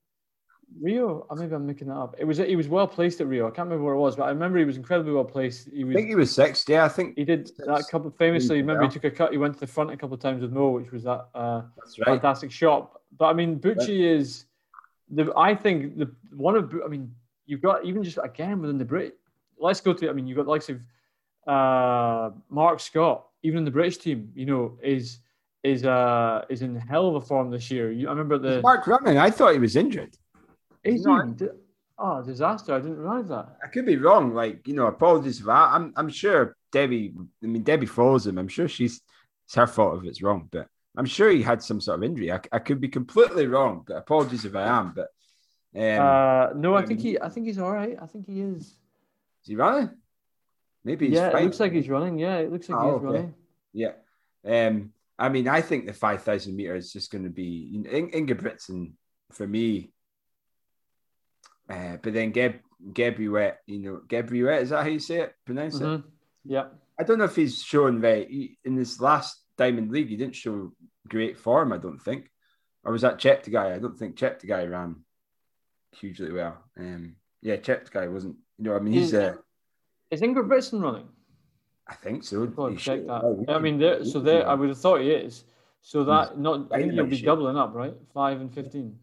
[0.81, 1.27] Rio?
[1.29, 2.14] Or maybe I'm making that up.
[2.18, 3.47] It was he was well placed at Rio.
[3.47, 5.68] I can't remember where it was, but I remember he was incredibly well placed.
[5.72, 6.68] He was, I think he was sixth.
[6.68, 8.57] Yeah, I think he did that couple famously.
[8.57, 9.33] Remember he took a cut.
[9.33, 11.62] He went to the front a couple of times with Mo, which was that uh,
[11.99, 12.07] right.
[12.07, 13.01] fantastic shot.
[13.18, 13.89] But I mean, Bucci right.
[13.89, 14.47] is
[15.11, 17.14] the I think the one of I mean
[17.47, 19.16] you've got even just again within the Brit.
[19.59, 20.81] Let's go to I mean you've got the likes of
[21.47, 24.33] uh, Mark Scott even in the British team.
[24.35, 25.20] You know is
[25.62, 27.91] is uh is in hell of a form this year.
[27.91, 29.18] You, I remember the Mark running.
[29.18, 30.16] I thought he was injured.
[30.87, 31.47] Is he?
[31.99, 32.74] Oh, disaster!
[32.74, 33.57] I didn't realize that.
[33.64, 34.34] I could be wrong.
[34.34, 35.70] Like you know, apologies for that.
[35.72, 37.14] I'm I'm sure Debbie.
[37.43, 38.39] I mean, Debbie follows him.
[38.39, 39.01] I'm sure she's
[39.47, 42.32] it's her fault if it's wrong, but I'm sure he had some sort of injury.
[42.32, 44.93] I, I could be completely wrong, but apologies if I am.
[44.95, 45.09] But
[45.74, 47.20] um, uh, no, I think he.
[47.20, 47.97] I think he's all right.
[48.01, 48.62] I think he is.
[48.62, 48.74] Is
[49.45, 49.91] he running?
[50.84, 51.09] Maybe.
[51.09, 51.43] yeah, fine.
[51.43, 52.18] it looks like he's running.
[52.18, 53.05] Yeah, it looks like oh, he's okay.
[53.05, 53.34] running.
[53.72, 53.93] Yeah.
[54.45, 54.93] Um.
[55.18, 57.91] I mean, I think the five thousand meter is just going to be you know,
[57.91, 58.93] Ingebrigtsen
[59.32, 59.93] for me.
[61.69, 62.61] Uh, but then Geb
[62.93, 65.35] Gebrhiwet, you know, Gebrhiwet, is that how you say it?
[65.45, 65.95] Pronounce mm-hmm.
[65.95, 66.03] it?
[66.45, 66.67] Yeah.
[66.99, 70.09] I don't know if he's shown very in this last Diamond League.
[70.09, 70.73] He didn't show
[71.09, 72.31] great form, I don't think.
[72.85, 73.75] Or was that Cheptegei?
[73.75, 74.97] I don't think Cheptegei ran
[75.93, 76.59] hugely well.
[76.79, 78.37] Um, yeah, guy wasn't.
[78.59, 79.12] You know, I mean, he's.
[79.12, 79.35] Uh,
[80.11, 81.09] is Ingebrigtsen running?
[81.87, 82.47] I think so.
[82.77, 83.47] check that.
[83.49, 85.45] I mean, there, so there, I would have thought he is.
[85.83, 87.95] So that not, I think he'll be doubling up, right?
[88.12, 88.99] Five and fifteen.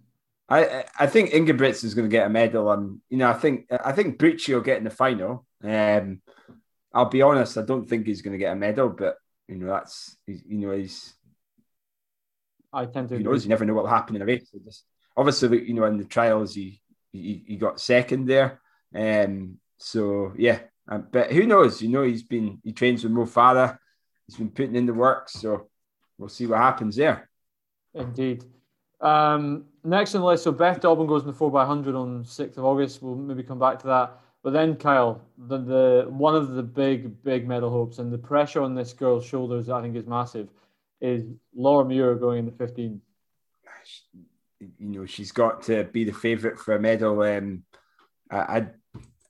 [0.49, 3.67] I I think Ingebrigtsen is going to get a medal, and you know, I think
[3.71, 5.45] I think Bucci will get in the final.
[5.63, 6.21] Um,
[6.93, 9.17] I'll be honest, I don't think he's going to get a medal, but
[9.47, 11.13] you know, that's you know he's.
[12.71, 13.17] I tend to.
[13.17, 14.49] He knows you never know what will happen in a race.
[14.65, 14.83] just,
[15.15, 16.81] obviously, you know, in the trials, he
[17.11, 18.59] he, he got second there.
[18.95, 19.59] Um.
[19.77, 21.81] So yeah, um, but who knows?
[21.81, 23.77] You know, he's been he trains with Mo Farah.
[24.27, 25.29] He's been putting in the work.
[25.29, 25.69] So
[26.17, 27.29] we'll see what happens there.
[27.93, 28.43] Indeed.
[29.03, 32.65] Um, next on the list, so Beth Dobbin goes in the 4x100 on 6th of
[32.65, 33.03] August.
[33.03, 34.19] We'll maybe come back to that.
[34.43, 38.61] But then Kyle, the, the one of the big big medal hopes and the pressure
[38.61, 40.49] on this girl's shoulders, I think, is massive.
[40.99, 41.23] Is
[41.55, 43.01] Laura Muir going in the fifteen?
[44.59, 47.21] You know, she's got to be the favourite for a medal.
[47.21, 47.63] Um,
[48.29, 48.67] I, I,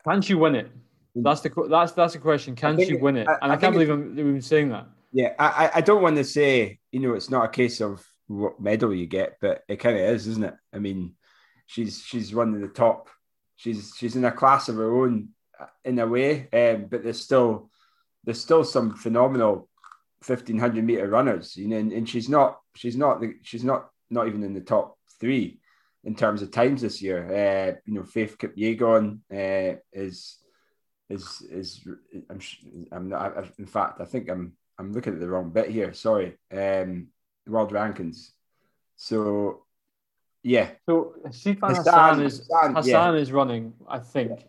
[0.04, 0.72] can she win it?
[1.16, 2.56] That's the that's that's the question.
[2.56, 3.28] Can she win it?
[3.42, 4.88] And I, I can't believe I'm even saying that.
[5.12, 8.04] Yeah, I I don't want to say you know it's not a case of
[8.38, 10.56] what medal you get, but it kind of is, isn't it?
[10.74, 11.16] I mean,
[11.66, 13.10] she's she's one of the top
[13.56, 15.30] she's she's in a class of her own
[15.60, 17.70] uh, in a way, um, but there's still
[18.24, 19.70] there's still some phenomenal
[20.26, 24.28] 1500 meter runners, you know, and, and she's not she's not the, she's not not
[24.28, 25.60] even in the top three
[26.04, 27.26] in terms of times this year.
[27.28, 30.38] Uh, you know, Faith Kipyegon uh, is
[31.10, 31.88] is is
[32.30, 32.40] I'm
[32.92, 35.94] I'm not I, in fact I think I'm I'm looking at the wrong bit here.
[35.94, 37.08] Sorry, um,
[37.48, 38.32] world rankings.
[38.96, 39.64] So
[40.44, 40.72] yeah.
[40.86, 43.22] So Sifan Hassan, Hassan is Hassan, Hassan yeah.
[43.22, 44.46] is running, I think, yeah.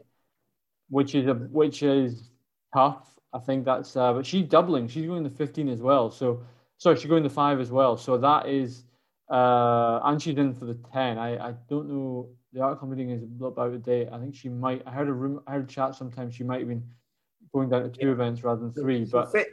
[0.89, 2.31] which is a which is
[2.75, 3.09] tough.
[3.33, 4.89] I think that's uh, but she's doubling.
[4.89, 6.11] She's going to 15 as well.
[6.11, 6.43] So
[6.79, 7.97] sorry, she's going to five as well.
[7.97, 8.85] So that is
[9.31, 11.19] uh and she's in for the 10.
[11.19, 14.09] I, I don't know the article meeting is about the date.
[14.13, 16.59] I think she might I heard a room I heard a chat sometimes she might
[16.59, 16.85] have been
[17.53, 18.13] going down to two yeah.
[18.13, 19.07] events rather than three.
[19.07, 19.47] So, but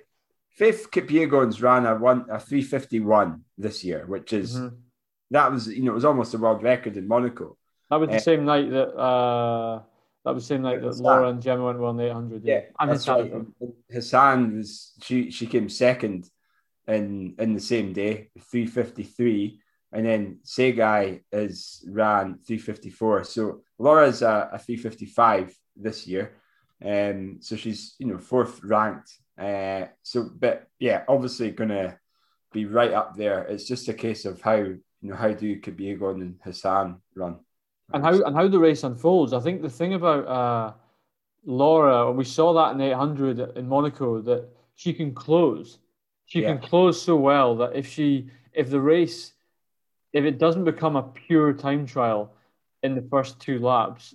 [0.54, 4.76] fifth, Kipyegon's ran a one a 351 this year, which is mm-hmm
[5.32, 7.58] that was you know it was almost a world record in Monaco.
[7.90, 9.82] That was the uh, same night that uh,
[10.24, 12.46] that was the same night that Laura and Jemma went on the 800.
[12.46, 13.70] Yeah, and Hassan, right.
[13.92, 16.30] Hassan was she she came second
[16.88, 19.60] in in the same day, 353,
[19.94, 23.24] and then Tsegay is ran 354.
[23.24, 26.34] So Laura's a, a 355 this year,
[26.86, 29.18] um, so she's you know fourth ranked.
[29.42, 31.98] Uh, so but yeah, obviously gonna
[32.54, 33.44] be right up there.
[33.44, 37.40] It's just a case of how you know how do Kipyegon and Hassan run,
[37.94, 39.34] and how and how the race unfolds.
[39.34, 40.74] I think the thing about uh,
[41.46, 45.80] Laura, and we saw that in 800 in Monaco, that she can close.
[46.28, 46.54] She yeah.
[46.54, 49.34] can close so well that if she if the race
[50.14, 52.34] if it doesn't become a pure time trial
[52.84, 54.14] in the first two laps,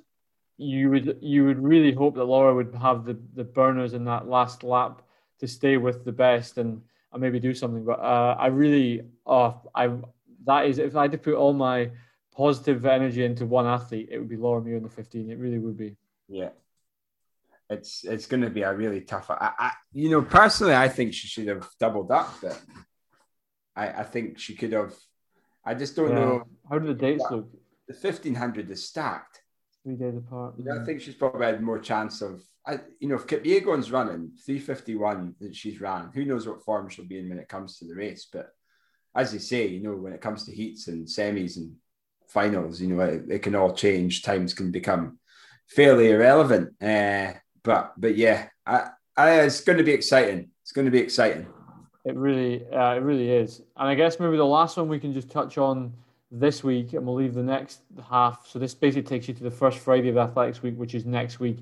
[0.57, 4.29] you would you would really hope that Laura would have the, the burners in that
[4.29, 5.03] last lap
[5.41, 6.83] to stay with the best and,
[7.13, 7.85] and maybe do something.
[7.85, 9.91] But uh, I really, oh, I
[10.45, 11.91] that is if I had to put all my
[12.37, 15.31] positive energy into one athlete, it would be Laura Muir in the 15.
[15.31, 15.97] It really would be.
[16.29, 16.51] Yeah.
[17.69, 19.29] It's it's going to be a really tough.
[19.29, 22.33] I, I you know personally, I think she should have doubled up.
[22.41, 22.61] But
[23.75, 24.95] I I think she could have.
[25.65, 26.21] I just don't yeah.
[26.21, 26.45] know.
[26.71, 27.51] How do the dates look?
[27.89, 29.43] The 1500 is stacked.
[29.83, 30.55] Three days apart.
[30.59, 33.93] Yeah, I think she's probably had more chance of I, you know, if Kip Kipyegon's
[33.93, 37.79] running 351 that she's ran, who knows what form she'll be in when it comes
[37.79, 38.27] to the race.
[38.33, 38.49] But
[39.15, 41.77] as you say, you know, when it comes to heats and semis and
[42.27, 44.23] finals, you know, it, it can all change.
[44.23, 45.19] Times can become
[45.69, 46.75] fairly irrelevant.
[46.83, 50.51] Uh, but but yeah, I, I, it's going to be exciting.
[50.63, 51.47] It's going to be exciting.
[52.05, 53.63] It really, uh, it really is.
[53.77, 55.93] And I guess maybe the last one we can just touch on
[56.33, 58.47] this week, and we'll leave the next half.
[58.49, 61.39] So this basically takes you to the first Friday of Athletics Week, which is next
[61.39, 61.59] week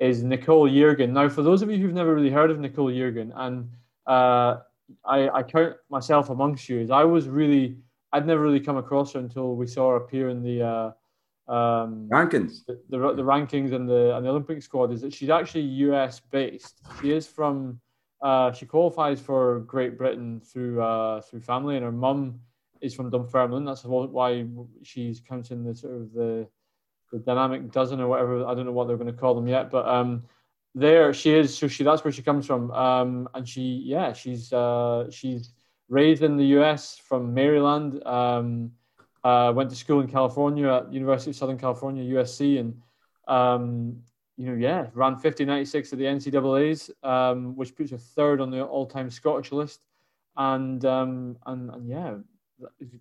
[0.00, 1.10] is Nicole Yeargin.
[1.10, 3.68] Now, for those of you who've never really heard of Nicole Yeargin, and
[4.06, 4.58] uh,
[5.04, 7.76] I, I, count myself amongst you, I was really,
[8.12, 12.08] I'd never really come across her until we saw her appear in the uh, um,
[12.10, 14.92] rankings, the, the, the, rankings and the and the Olympic squad.
[14.92, 16.80] Is that she's actually US based?
[17.00, 17.80] She is from.
[18.20, 22.40] Uh, she qualifies for Great Britain through uh, through family, and her mum
[22.80, 23.64] is from Dunfermline.
[23.64, 24.44] That's why
[24.82, 26.48] she's counting the sort of the
[27.12, 28.46] the dynamic dozen or whatever.
[28.46, 30.24] I don't know what they're going to call them yet, but um,
[30.74, 31.56] there she is.
[31.56, 35.52] So she that's where she comes from, um, and she yeah she's uh, she's
[35.88, 36.98] raised in the U.S.
[36.98, 38.04] from Maryland.
[38.06, 38.72] Um,
[39.24, 42.80] uh, went to school in California at University of Southern California USC, and
[43.26, 44.00] um,
[44.36, 48.62] you know yeah ran 5096 at the NCAA's, um, which puts her third on the
[48.62, 49.80] all-time Scottish list,
[50.36, 52.14] and um, and and yeah,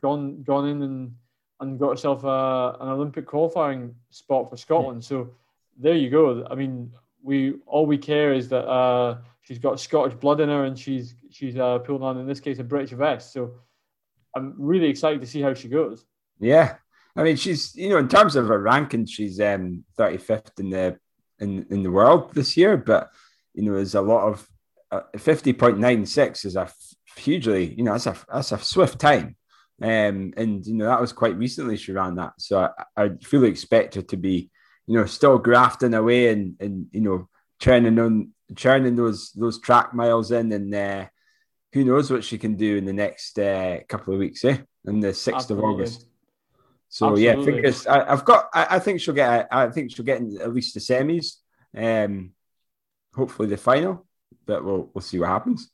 [0.02, 1.16] gone gone in and
[1.60, 5.04] and got herself a, an Olympic qualifying spot for Scotland.
[5.04, 5.32] So
[5.78, 6.46] there you go.
[6.50, 6.92] I mean,
[7.24, 11.16] we all we care is that uh, she's got Scottish blood in her, and she's
[11.32, 13.34] she's uh, pulling on in this case a British vest.
[13.34, 13.56] So
[14.36, 16.06] I'm really excited to see how she goes.
[16.40, 16.76] Yeah,
[17.16, 21.00] I mean, she's you know in terms of her ranking, she's um 35th in the
[21.40, 23.12] in in the world this year, but
[23.54, 24.48] you know there's a lot of
[24.92, 26.72] uh, 50.96 is a
[27.18, 29.36] hugely you know that's a that's a swift time
[29.82, 33.50] um, and you know that was quite recently she ran that, so I, I fully
[33.50, 34.50] expect her to be,
[34.88, 39.94] you know, still grafting away and and you know churning on churning those those track
[39.94, 41.06] miles in, and uh,
[41.74, 44.58] who knows what she can do in the next uh, couple of weeks, eh?
[44.88, 46.08] On the sixth of August.
[46.90, 47.24] So Absolutely.
[47.24, 47.88] yeah, fingers.
[47.88, 48.50] I, have got.
[48.54, 49.48] I, I, think she'll get.
[49.52, 51.36] I think she'll get in at least the semis.
[51.76, 52.32] Um,
[53.14, 54.08] hopefully the final,
[54.46, 55.70] but we'll we'll see what happens.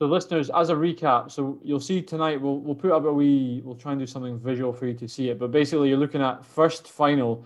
[0.00, 3.60] So, listeners, as a recap, so you'll see tonight, we'll, we'll put up a wee,
[3.62, 5.38] we'll try and do something visual for you to see it.
[5.38, 7.44] But basically, you're looking at first final,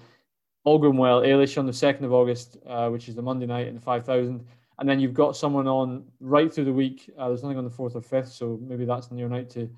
[0.63, 3.67] all going well, Eilish on the 2nd of August, uh, which is the Monday night
[3.67, 4.47] in the 5,000.
[4.79, 7.13] And then you've got someone on right through the week.
[7.19, 9.69] Uh, there's nothing on the 4th or 5th, so maybe that's your night to,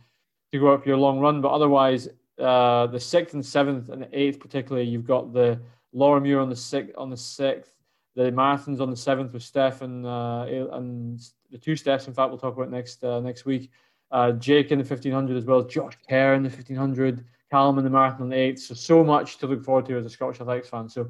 [0.53, 1.41] to go up your long run.
[1.41, 2.09] But otherwise,
[2.39, 5.59] uh, the 6th and 7th and the 8th, particularly, you've got the
[5.95, 7.69] Laura Muir on the 6th, on the 6th
[8.17, 11.21] the marathons on the seventh with Steph and uh, and
[11.53, 12.09] the two Stephs.
[12.09, 13.71] In fact, we'll talk about next uh, next week.
[14.11, 15.63] Uh, Jake in the fifteen hundred as well.
[15.63, 17.25] Josh Kerr in the fifteen hundred.
[17.49, 18.61] Callum in the marathon on the eighth.
[18.63, 20.89] So so much to look forward to as a Scottish athletics fan.
[20.89, 21.09] So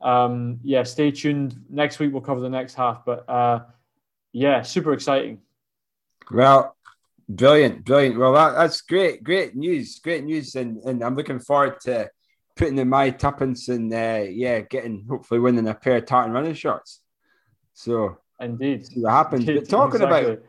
[0.00, 1.62] um, yeah, stay tuned.
[1.70, 3.04] Next week we'll cover the next half.
[3.04, 3.60] But uh,
[4.32, 5.42] yeah, super exciting.
[6.30, 6.74] Well,
[7.28, 8.18] brilliant, brilliant.
[8.18, 12.10] Well, that, that's great, great news, great news, and and I'm looking forward to
[12.56, 16.54] putting in my tuppence and uh, yeah, getting hopefully winning a pair of tartan running
[16.54, 17.00] shorts.
[17.74, 19.46] So indeed, see what happens.
[19.46, 20.32] Indeed, but talking exactly.
[20.32, 20.42] about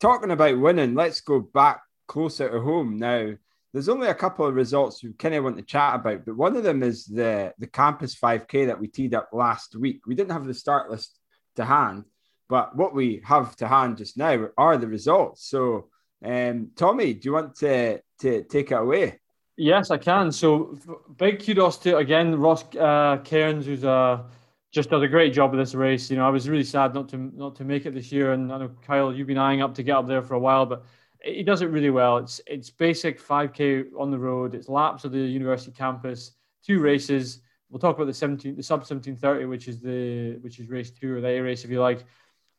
[0.00, 3.32] talking about winning, let's go back closer to home now.
[3.72, 6.56] There's only a couple of results we kind of want to chat about, but one
[6.56, 10.06] of them is the the campus 5K that we teed up last week.
[10.06, 11.18] We didn't have the start list
[11.56, 12.04] to hand,
[12.48, 15.48] but what we have to hand just now are the results.
[15.48, 15.88] So,
[16.24, 19.20] um, Tommy, do you want to to take it away?
[19.62, 20.32] Yes, I can.
[20.32, 20.76] So
[21.18, 24.24] big kudos to again Ross uh, Cairns, who's uh,
[24.72, 26.10] just does a great job of this race.
[26.10, 28.52] You know, I was really sad not to not to make it this year, and
[28.52, 30.84] I know Kyle, you've been eyeing up to get up there for a while, but
[31.22, 32.16] he does it really well.
[32.16, 34.56] It's it's basic 5k on the road.
[34.56, 36.32] It's laps of the university campus,
[36.66, 37.38] two races.
[37.70, 41.14] We'll talk about the 17, the sub 1730, which is the which is race two
[41.14, 42.02] or the A race if you like.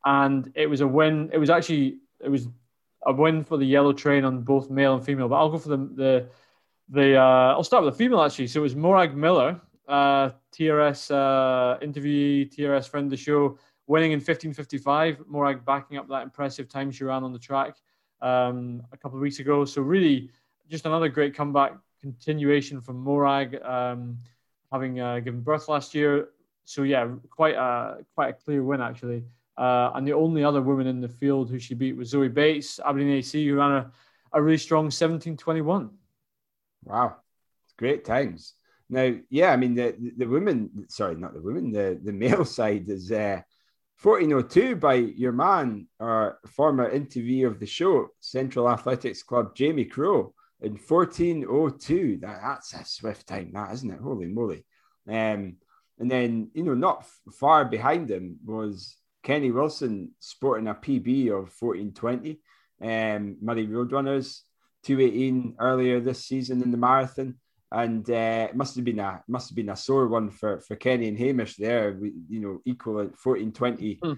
[0.06, 1.32] And it was a win.
[1.34, 2.48] It was actually it was
[3.06, 5.28] a win for the yellow train on both male and female.
[5.28, 6.30] But I'll go for the the
[6.90, 7.18] the.
[7.18, 8.48] Uh, I'll start with the female actually.
[8.48, 13.58] So it was Morag Miller, uh, TRS uh, interviewee, TRS friend of the show,
[13.88, 15.28] winning in 15:55.
[15.28, 17.76] Morag backing up that impressive time she ran on the track
[18.22, 19.66] um, a couple of weeks ago.
[19.66, 20.30] So really,
[20.70, 24.18] just another great comeback continuation from Morag, um,
[24.72, 26.30] having uh, given birth last year.
[26.66, 29.24] So yeah, quite a quite a clear win actually.
[29.58, 32.80] Uh, and the only other woman in the field who she beat was Zoe Bates,
[32.80, 33.92] Aberdeen AC, who ran a,
[34.34, 35.90] a really strong 17:21.
[36.84, 37.18] Wow,
[37.78, 38.54] great times.
[38.90, 42.90] Now, yeah, I mean the the women, sorry, not the women, the the male side
[42.90, 43.42] is uh,
[44.02, 50.34] 1402 by your man, our former interview of the show, Central Athletics Club, Jamie Crowe,
[50.62, 52.18] in 1402.
[52.22, 54.00] That, that's a swift time, that isn't it?
[54.00, 54.66] Holy moly.
[55.08, 55.58] Um,
[56.00, 61.28] and then, you know, not f- far behind him was Kenny Wilson sporting a PB
[61.28, 62.40] of 1420.
[62.82, 64.42] Um, Moray Roadrunners,
[64.84, 67.36] 218 earlier this season in the marathon
[67.74, 70.76] and uh, it must have been a must have been a sore one for for
[70.76, 71.98] Kenny and Hamish there.
[72.30, 74.14] You know, equal at 14, 20, hmm.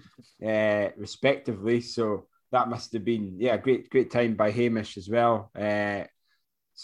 [0.46, 1.80] uh, respectively.
[1.80, 5.50] So that must have been yeah, great great time by Hamish as well.
[5.58, 6.04] Uh,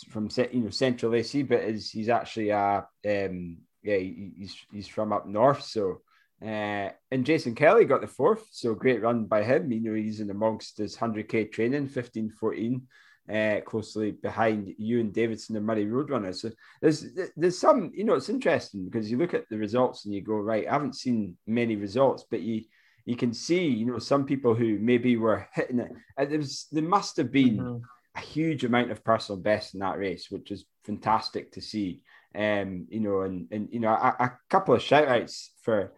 [0.09, 5.13] from you know Central AC, but is he's actually a um, yeah he's he's from
[5.13, 5.63] up north.
[5.65, 6.01] So
[6.43, 9.71] uh, and Jason Kelly got the fourth, so great run by him.
[9.71, 12.89] You know he's in amongst his hundred k training, 15, 14
[13.31, 16.35] uh, closely behind Ewan Davidson and Moray Roadrunner.
[16.35, 16.51] So
[16.81, 17.07] there's
[17.37, 20.35] there's some, you know, it's interesting because you look at the results and you go,
[20.35, 22.63] right, I haven't seen many results, but you
[23.05, 25.93] you can see, you know, some people who maybe were hitting it.
[26.17, 27.85] And there was there must have been mm-hmm.
[28.17, 32.01] a huge amount of personal best in that race, which is fantastic to see.
[32.35, 35.93] Um, you know, and and you know, a, a couple of shout outs for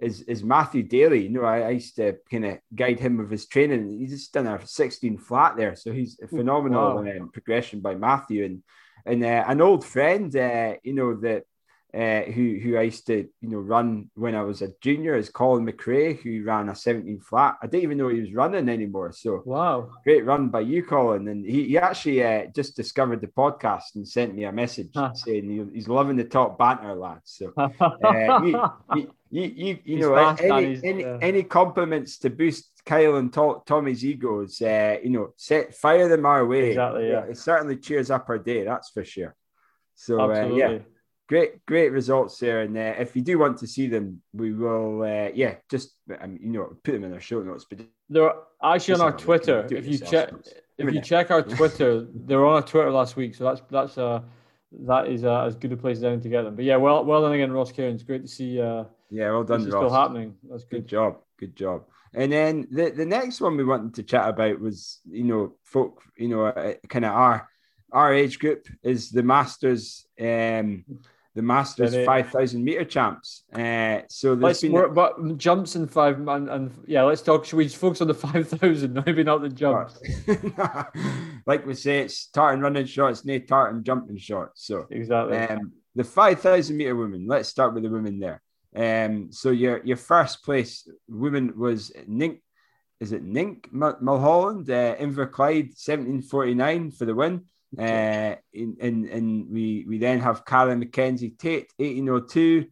[0.00, 1.24] is is Matthew Daly.
[1.24, 3.98] You know, I, I used to kind of guide him with his training.
[3.98, 7.10] He's just done a 16 flat there, so he's a phenomenal wow.
[7.10, 8.62] um, progression by Matthew and
[9.04, 10.34] and uh, an old friend.
[10.34, 11.44] Uh, you know that
[11.94, 15.30] uh, who who I used to you know run when I was a junior is
[15.30, 17.56] Colin McRae, who ran a 17 flat.
[17.62, 19.12] I didn't even know he was running anymore.
[19.12, 21.28] So wow, great run by you, Colin.
[21.28, 25.70] And he, he actually uh, just discovered the podcast and sent me a message saying
[25.72, 27.38] he's loving the top banter, lads.
[27.38, 31.18] So uh, you, you, you, you know any any, yeah.
[31.22, 36.26] any compliments to boost Kyle and to- Tommy's egos, uh, you know, set fire them
[36.26, 36.70] our way.
[36.70, 37.08] Exactly.
[37.08, 38.64] Yeah, it certainly cheers up our day.
[38.64, 39.34] That's for sure.
[39.94, 40.78] So uh, yeah
[41.28, 42.62] great, great results there.
[42.62, 46.38] And uh, if you do want to see them, we will, uh, yeah, just um,
[46.40, 47.66] you know, put them in our show notes.
[47.68, 49.66] But they're actually on our Twitter.
[49.70, 50.30] If you check,
[50.78, 53.34] if you check our Twitter, they're on our Twitter last week.
[53.34, 54.22] So that's that's uh
[54.72, 56.56] that is uh, as good a place as any to get them.
[56.56, 58.02] But yeah, well, well done again, Ross Cairns.
[58.02, 58.60] Great to see.
[58.60, 59.70] Uh, yeah, well done, Ross.
[59.70, 60.34] Still happening.
[60.50, 60.82] That's good.
[60.82, 61.18] good job.
[61.38, 61.84] Good job.
[62.14, 66.02] And then the, the next one we wanted to chat about was, you know, folk,
[66.16, 67.48] you know, uh, kind of our
[67.90, 70.06] our age group is the Masters.
[70.20, 70.84] Um,
[71.38, 73.44] the Masters five thousand meter champs.
[73.52, 77.44] Uh, so there's let's been but jumps and five and, and yeah, let's talk.
[77.44, 80.00] Should we focus on the five thousand, maybe not the jumps?
[81.46, 84.66] like we say, it's tartan running shorts, no tartan jumping shorts.
[84.66, 85.38] So exactly.
[85.38, 87.28] Um, the five thousand meter women.
[87.28, 88.42] Let's start with the women there.
[88.74, 92.40] Um, so your your first place woman was Nink.
[92.98, 97.44] Is it Nink Mulholland, uh, Inverclyde, 1749 for the win.
[97.76, 102.66] Uh, and, and, we, we then have Karen McKenzie Tate, 1802.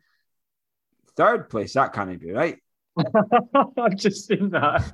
[1.16, 2.59] Third place, that can't be right.
[3.78, 4.92] I've just seen that.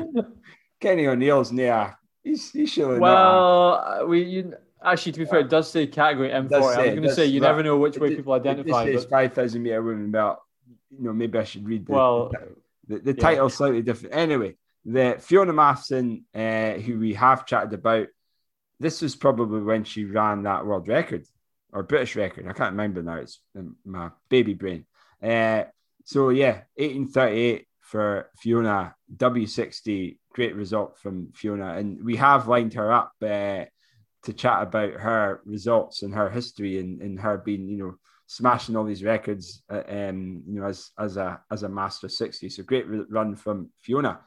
[0.80, 1.96] Kenny O'Neill's near.
[2.22, 6.30] He's, he's showing Well, uh, we you, actually, to be fair, it does say category
[6.30, 6.52] M40.
[6.52, 8.84] I was going to say you never know which way people identify.
[8.84, 10.38] It says 5,000 meter women belt.
[10.90, 13.22] You know, maybe I should read the, well, the, the, the yeah.
[13.22, 14.14] title slightly different.
[14.14, 18.08] Anyway, the Fiona Matheson, uh, who we have chatted about,
[18.82, 21.24] this was probably when she ran that world record
[21.72, 22.46] or British record.
[22.48, 23.16] I can't remember now.
[23.16, 23.38] It's
[23.84, 24.84] my baby brain.
[25.22, 25.64] Uh,
[26.04, 31.76] so yeah, 1838 for Fiona, W60, great result from Fiona.
[31.76, 33.66] And we have lined her up uh,
[34.24, 37.94] to chat about her results and her history and, and her being, you know,
[38.26, 42.48] smashing all these records, uh, um, you know, as as a as a master 60.
[42.48, 44.20] So great run from Fiona.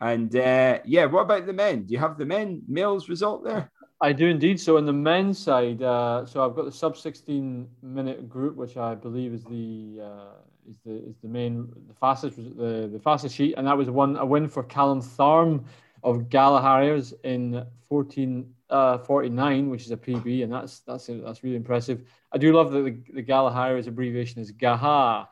[0.00, 1.84] And uh, yeah, what about the men?
[1.84, 3.70] Do you have the men males result there?
[4.02, 4.60] I do indeed.
[4.60, 8.76] So in the men's side, uh, so I've got the sub 16 minute group, which
[8.76, 13.36] I believe is the uh, is the is the main the fastest the the fastest
[13.36, 15.64] sheet, and that was one a win for Callum Tharm
[16.02, 21.56] of Gallagher's in 14 uh, 49, which is a PB, and that's that's that's really
[21.56, 22.02] impressive.
[22.32, 25.28] I do love that the, the Gallagher's abbreviation is Gaha.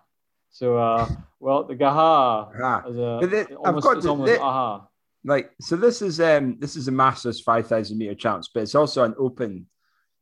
[0.53, 1.09] So, uh,
[1.41, 2.51] well, the Gaha.
[2.63, 2.83] Ah.
[2.85, 4.87] A, almost, got to, aha
[5.25, 9.05] like so this is um this is a masters 5000 meter chance but it's also
[9.05, 9.67] an open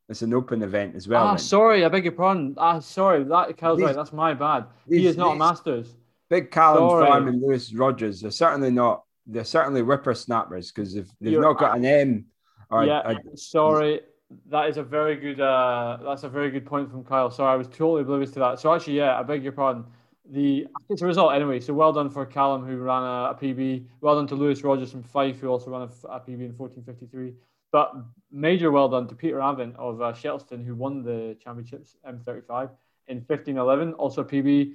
[0.09, 2.55] it's an open event as well ah sorry i beg your pardon.
[2.57, 4.65] Ah sorry that Cal's right that's my bad.
[4.87, 5.95] These, he is not masters.
[6.29, 7.07] Big callum sorry.
[7.07, 11.57] farm and lewis rogers they're certainly not they're certainly whippersnappers because if they've You're, not
[11.57, 12.25] got an m
[12.69, 14.01] or yeah a, sorry
[14.47, 17.31] that is a very good uh that's a very good point from kyle.
[17.31, 18.59] Sorry i was totally oblivious to that.
[18.59, 19.85] So actually yeah i beg your pardon
[20.31, 21.59] the it's a result anyway.
[21.59, 23.85] So well done for Callum who ran a, a PB.
[24.01, 27.33] Well done to Lewis Rogers from Fife who also ran a, a PB in 14:53.
[27.71, 27.93] But
[28.31, 32.69] major well done to Peter Avent of uh, Shettleston who won the championships M35
[33.07, 33.93] in 15:11.
[33.97, 34.73] Also PB.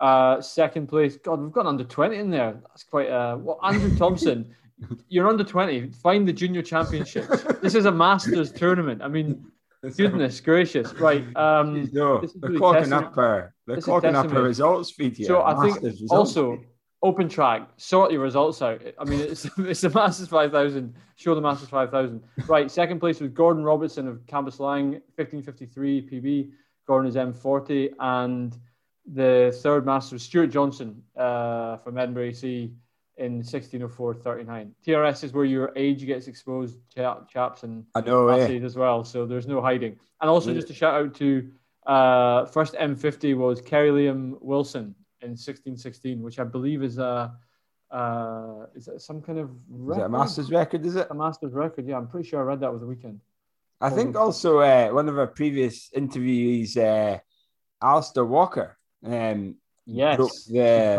[0.00, 1.16] Uh, second place.
[1.16, 2.60] God, we've got under 20 in there.
[2.66, 3.08] That's quite.
[3.08, 4.54] Uh, well, Andrew Thompson,
[5.08, 5.92] you're under 20.
[5.92, 7.42] Find the junior championships.
[7.62, 9.02] this is a Masters tournament.
[9.02, 9.46] I mean,
[9.90, 10.92] Goodness gracious!
[10.94, 11.24] Right.
[11.36, 15.26] Um, no, they're clocking up our they're clocking up our results feed here.
[15.26, 16.58] So I think also
[17.02, 18.80] open track, sort your results out.
[18.98, 20.94] I mean, it's it's the Masters five thousand.
[21.16, 22.22] Show the Masters five thousand.
[22.46, 22.70] Right.
[22.70, 26.50] Second place was Gordon Robertson of Cambuslang, fifteen fifty three PB.
[26.86, 28.56] Gordon is M forty, and
[29.06, 32.72] the third Master was Stuart Johnson uh, from Edinburgh AC
[33.16, 34.70] in 1604-39.
[34.86, 38.60] TRS is where your age gets exposed, chaps and I know eh?
[38.64, 39.04] as well.
[39.04, 39.98] So there's no hiding.
[40.20, 41.50] And also just a shout out to
[41.86, 47.34] uh, first M50 was Kerry Liam Wilson in 1616, which I believe is a
[47.90, 49.92] uh, is it some kind of record?
[49.92, 50.86] Is it a master's record?
[50.86, 51.86] Is it a master's record?
[51.86, 53.20] Yeah, I'm pretty sure I read that over the weekend.
[53.80, 57.18] I think also uh, one of our previous interviewees, uh,
[57.82, 60.96] Alistair Walker, um, yes, the,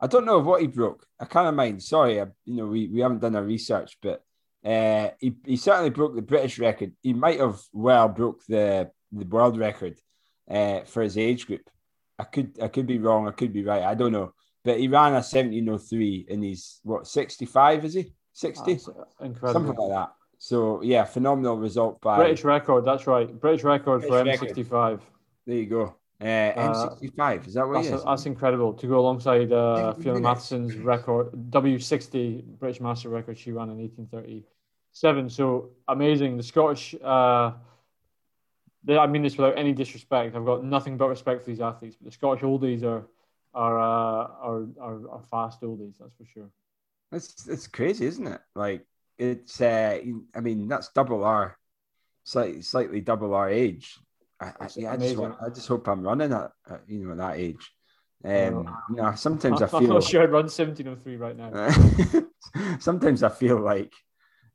[0.00, 1.06] I don't know what he broke.
[1.20, 1.82] I can't mind.
[1.82, 4.22] Sorry, I, you know we, we haven't done our research, but
[4.64, 6.92] uh, he, he certainly broke the British record.
[7.02, 9.98] He might have well broke the the world record
[10.50, 11.68] uh, for his age group.
[12.18, 13.28] I could I could be wrong.
[13.28, 13.82] I could be right.
[13.82, 14.32] I don't know.
[14.64, 18.12] But he ran a 1703 and he's what 65 is he?
[18.32, 18.72] 60?
[19.20, 19.52] incredible.
[19.52, 20.12] Something like that.
[20.38, 22.84] So yeah, phenomenal result by British record.
[22.84, 23.28] That's right.
[23.40, 25.00] British record British for M65.
[25.46, 25.96] There you go.
[26.20, 31.30] Uh, M65, is that what that's, that's incredible to go alongside uh, Fiona Matheson's record,
[31.50, 35.30] W60 British Master record she ran in 1837.
[35.30, 36.36] So amazing.
[36.36, 37.52] The Scottish, uh,
[38.82, 40.34] they, I mean this without any disrespect.
[40.34, 41.94] I've got nothing but respect for these athletes.
[41.94, 43.06] But the Scottish oldies are
[43.54, 46.50] are uh, are, are, are fast oldies, that's for sure.
[47.12, 48.40] It's it's crazy, isn't it?
[48.56, 48.84] Like
[49.18, 50.00] it's uh,
[50.34, 51.56] I mean that's double our
[52.24, 54.00] slightly slightly double our age
[54.40, 57.12] I, I, yeah, I just, want, I just hope I'm running at, at you know
[57.12, 57.72] at that age.
[58.24, 59.78] Um, you know, sometimes I feel.
[59.78, 62.76] I'm not sure I'd run 1703 right now.
[62.78, 63.92] sometimes I feel like,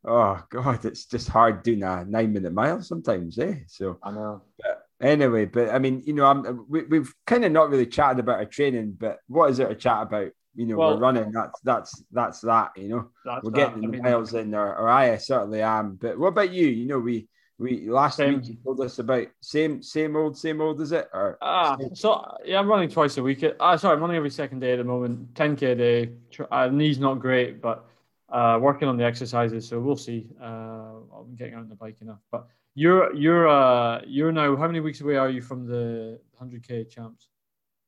[0.05, 3.55] oh god, it's just hard doing a nine minute mile sometimes, eh?
[3.67, 4.43] So I know.
[4.57, 8.19] But anyway, but I mean, you know, I'm we, we've kind of not really chatted
[8.19, 10.31] about our training, but what is there to chat about?
[10.55, 11.31] You know, well, we're running.
[11.31, 12.71] That's that's that's that.
[12.77, 15.97] You know, we're getting the I mean, miles in, or, or I certainly am.
[15.99, 16.67] But what about you?
[16.67, 17.27] You know, we
[17.59, 18.35] we last same.
[18.35, 22.37] week you told us about same same old same old is it or ah so
[22.43, 23.45] yeah I'm running twice a week.
[23.59, 25.33] Ah sorry I'm running every second day at the moment.
[25.35, 26.11] 10k a day.
[26.51, 27.85] Uh, knees not great, but
[28.29, 29.67] uh, working on the exercises.
[29.67, 30.27] So we'll see.
[30.41, 32.19] Uh, I'm getting out on the bike enough.
[32.31, 36.89] But you're you're uh you're now how many weeks away are you from the 100k
[36.89, 37.29] champs?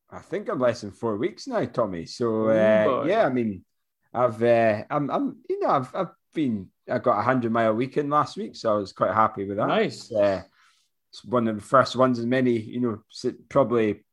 [0.09, 2.05] I think I'm less than four weeks now, Tommy.
[2.05, 3.65] So uh, yeah, I mean,
[4.13, 8.09] I've uh, I'm I'm you know I've I've been I got a hundred mile weekend
[8.09, 9.67] last week, so I was quite happy with that.
[9.67, 10.11] Nice.
[10.11, 10.43] Uh,
[11.11, 14.03] it's one of the first ones in many, you know, probably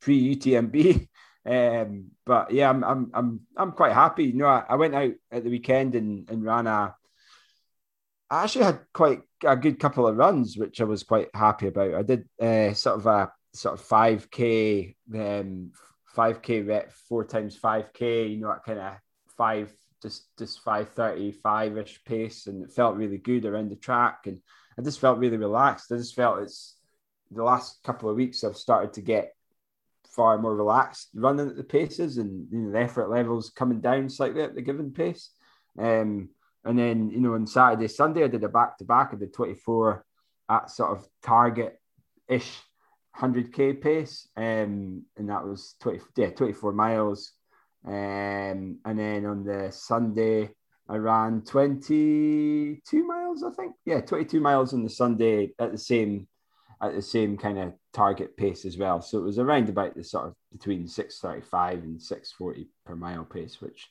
[0.00, 1.08] pre UTMB.
[1.48, 4.24] Um, but yeah, I'm I'm I'm I'm quite happy.
[4.24, 6.92] You know, I, I went out at the weekend and, and ran a.
[8.28, 11.94] I actually had quite a good couple of runs, which I was quite happy about.
[11.94, 15.70] I did uh, sort of a sort of five k, um,
[16.04, 18.26] five k rep, four times five k.
[18.26, 18.94] You know, that kind of
[19.38, 19.72] five
[20.06, 24.38] just just 535 ish pace and it felt really good around the track and
[24.78, 25.90] I just felt really relaxed.
[25.90, 26.76] I just felt it's
[27.30, 29.34] the last couple of weeks I've started to get
[30.08, 34.08] far more relaxed running at the paces and you know the effort levels coming down
[34.08, 35.30] slightly at the given pace.
[35.78, 36.30] Um,
[36.64, 39.10] and then you know on Saturday, Sunday I did a back to back.
[39.12, 40.04] I did 24
[40.48, 41.80] at sort of target
[42.28, 42.60] ish
[43.18, 47.32] 100k pace, um, and that was 20 yeah 24 miles
[47.86, 50.50] um, and then on the Sunday,
[50.88, 53.74] I ran 22 miles, I think.
[53.84, 56.26] Yeah, 22 miles on the Sunday at the same
[56.82, 59.00] at the same kind of target pace as well.
[59.00, 63.60] So it was around about the sort of between 635 and 640 per mile pace,
[63.60, 63.88] which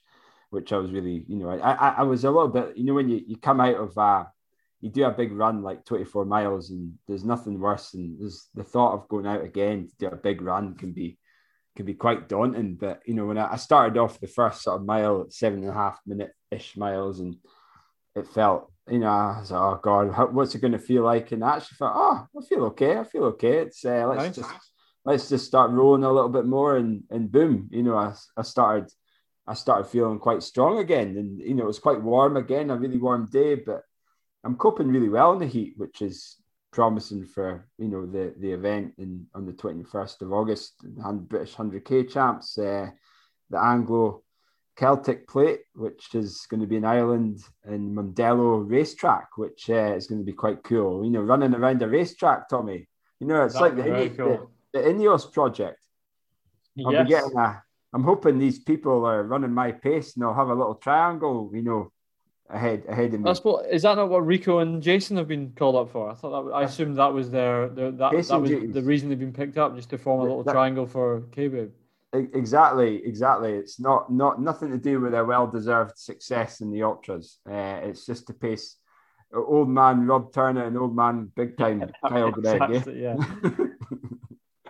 [0.52, 2.94] which I was really, you know, I, I, I was a little bit, you know,
[2.94, 4.26] when you, you come out of uh
[4.82, 8.64] you do a big run like 24 miles and there's nothing worse than there's the
[8.64, 11.18] thought of going out again to do a big run can be
[11.76, 12.76] can be quite daunting.
[12.76, 15.60] But you know, when I, I started off the first sort of mile at seven
[15.60, 17.36] and a half minute ish miles and
[18.16, 21.32] it felt you know, I was like, oh God, what's it going to feel like?
[21.32, 22.98] And I actually thought, oh, I feel okay.
[22.98, 23.58] I feel okay.
[23.58, 24.48] It's uh, let's nice.
[24.48, 24.72] just
[25.04, 28.44] let's just start rolling a little bit more, and and boom, you know, I, I
[28.44, 28.92] started
[29.48, 32.76] I started feeling quite strong again, and you know, it was quite warm again, a
[32.76, 33.82] really warm day, but
[34.44, 36.36] I'm coping really well in the heat, which is
[36.76, 40.74] promising for you know the the event in on the 21st of August,
[41.30, 42.88] British 100k champs, uh,
[43.50, 44.24] the Anglo
[44.76, 50.08] Celtic Plate, which is going to be an island in Mondello racetrack, which uh, is
[50.08, 51.06] going to be quite cool.
[51.06, 52.88] You know, running around a racetrack, Tommy.
[53.22, 54.52] You know, it's That'd like the, cool.
[54.74, 55.80] the, the, Ineos project.
[56.86, 57.64] I'll be getting a.
[57.94, 61.50] I'm hoping these people are running my pace and I'll have a little triangle.
[61.54, 61.92] You know,
[62.50, 63.24] ahead ahead of me.
[63.24, 66.10] That's what is that not what Rico and Jason have been called up for?
[66.10, 69.20] I thought that I assumed that was their, their that, that was the reason they've
[69.20, 71.68] been picked up just to form a little that, triangle for K
[72.14, 73.54] Exactly, exactly.
[73.54, 77.40] It's not not nothing to do with their well-deserved success in the ultras.
[77.50, 78.78] Uh, it's just to pace
[79.34, 82.86] old man Rob Turner and old man big time Kyle Greig.
[82.88, 83.16] Yeah.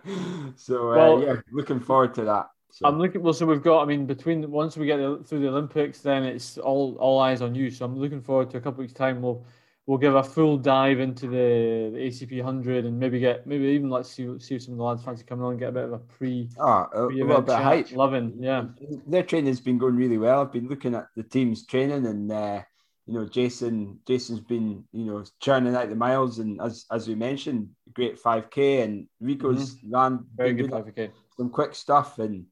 [0.55, 2.47] so uh, well, yeah, looking forward to that.
[2.76, 2.86] So.
[2.86, 3.23] I'm looking.
[3.23, 3.84] Well, so we've got.
[3.84, 7.55] I mean, between once we get through the Olympics, then it's all all eyes on
[7.55, 7.71] you.
[7.71, 9.21] So I'm looking forward to a couple weeks time.
[9.21, 9.45] We'll
[9.86, 13.89] we'll give a full dive into the, the ACP hundred and maybe get maybe even
[13.89, 15.86] let's see see if some of the lads fancy coming on and get a bit
[15.86, 16.49] of a pre.
[16.59, 17.91] Oh, a, pre a little bit of hype.
[17.93, 18.65] Loving, yeah.
[19.07, 20.41] Their training's been going really well.
[20.41, 22.32] I've been looking at the team's training and.
[22.32, 22.61] Uh,
[23.07, 23.99] you know, Jason.
[24.07, 28.49] Jason's been, you know, churning out the miles, and as as we mentioned, great five
[28.49, 29.93] k, and Rico's mm-hmm.
[29.93, 32.47] ran very good five k, some quick stuff, and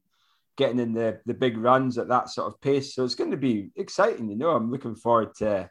[0.56, 2.94] getting in the the big runs at that sort of pace.
[2.94, 4.28] So it's going to be exciting.
[4.28, 5.70] You know, I'm looking forward to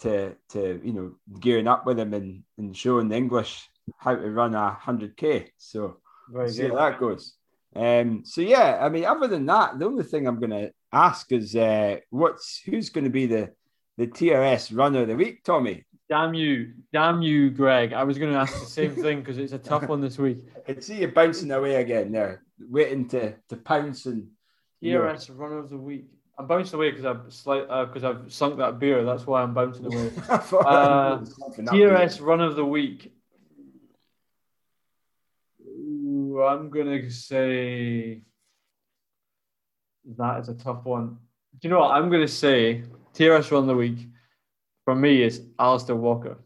[0.00, 4.30] to to you know gearing up with him and, and showing the English how to
[4.30, 5.50] run a hundred k.
[5.56, 5.98] So
[6.28, 6.72] Very see good.
[6.72, 7.34] how that goes.
[7.74, 11.30] Um, so yeah, I mean, other than that, the only thing I'm going to ask
[11.32, 13.52] is uh, what's who's going to be the
[13.98, 15.84] the TRS runner of the week, Tommy?
[16.08, 17.92] Damn you, damn you, Greig.
[17.92, 20.38] I was going to ask the same thing because it's a tough one this week.
[20.56, 24.28] I can see you bouncing away again there, waiting to to pounce and.
[24.84, 26.06] TRS runner of the week.
[26.38, 29.04] I'm bouncing away because I've slight because uh, I've sunk that beer.
[29.04, 30.12] That's why I'm bouncing away.
[30.28, 33.12] uh, TRS run of the week.
[35.66, 38.20] Ooh, I'm gonna say
[40.18, 41.16] that is a tough one.
[41.58, 42.84] Do you know what I'm gonna say?
[43.14, 44.06] TRS run of the week
[44.86, 46.38] for me is Alistair Walker.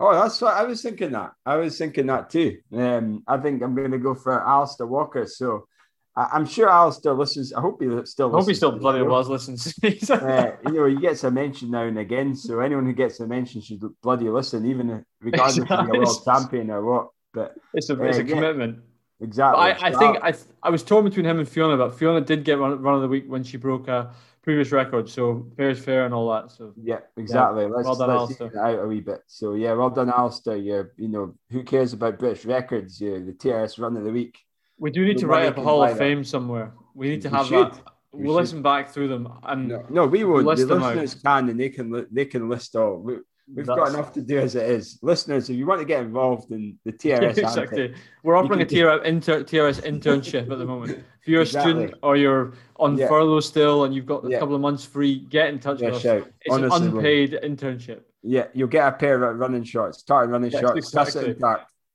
[0.00, 1.12] Oh, that's what I was thinking.
[1.12, 2.58] That I was thinking that too.
[2.72, 5.26] Um, I think I'm going to go for Alistair Walker.
[5.26, 5.68] So
[6.16, 7.52] I, am sure Al still listens.
[7.52, 8.34] I hope he still.
[8.34, 9.74] I hope he still bloody was listens.
[10.10, 12.34] uh, you know, he gets a mention now and again.
[12.34, 16.70] So anyone who gets a mention should bloody listen, even regardless of a world champion
[16.70, 17.08] or what.
[17.34, 18.78] But it's a, it's uh, a commitment.
[19.20, 19.62] Exactly.
[19.62, 22.58] I, I think I I was torn between him and Fiona, but Fiona did get
[22.58, 24.12] run, run of the week when she broke a
[24.42, 25.08] previous record.
[25.08, 26.50] So fair is fair and all that.
[26.50, 27.62] So yeah, exactly.
[27.64, 27.70] Yeah.
[27.70, 29.20] Let's, well done, let's it out a wee bit.
[29.26, 30.56] So yeah, well done, Alistair.
[30.56, 33.00] You're, you know, who cares about British records?
[33.00, 34.38] You're the TRS run of the week.
[34.78, 36.72] We do need to write up a Hall of Fame somewhere.
[36.94, 37.80] We need to have we that.
[38.12, 38.40] We we'll should.
[38.42, 40.44] listen back through them and no, no we won't.
[40.44, 41.22] List the listeners out.
[41.22, 43.20] can and they can they can list all.
[43.48, 43.78] We, We've That's...
[43.78, 44.98] got enough to do as it is.
[45.02, 47.94] Listeners, if you want to get involved in the TRS, exactly.
[48.22, 51.04] We're offering a TRS, inter, TRS internship at the moment.
[51.20, 51.72] If you're exactly.
[51.72, 53.08] a student or you're on yeah.
[53.08, 54.38] furlough still and you've got a yeah.
[54.38, 56.02] couple of months free, get in touch yeah, with us.
[56.02, 56.32] Shout.
[56.40, 58.00] It's Honestly, an unpaid internship.
[58.22, 61.34] Yeah, you'll get a pair of running shorts, tartan running yes, shorts, exactly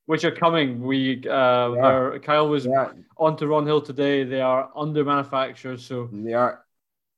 [0.08, 0.82] which are coming.
[0.82, 2.18] We uh, yeah.
[2.24, 2.92] Kyle was yeah.
[3.18, 4.24] on to Ron Hill today.
[4.24, 6.64] They are under manufactured, so they are.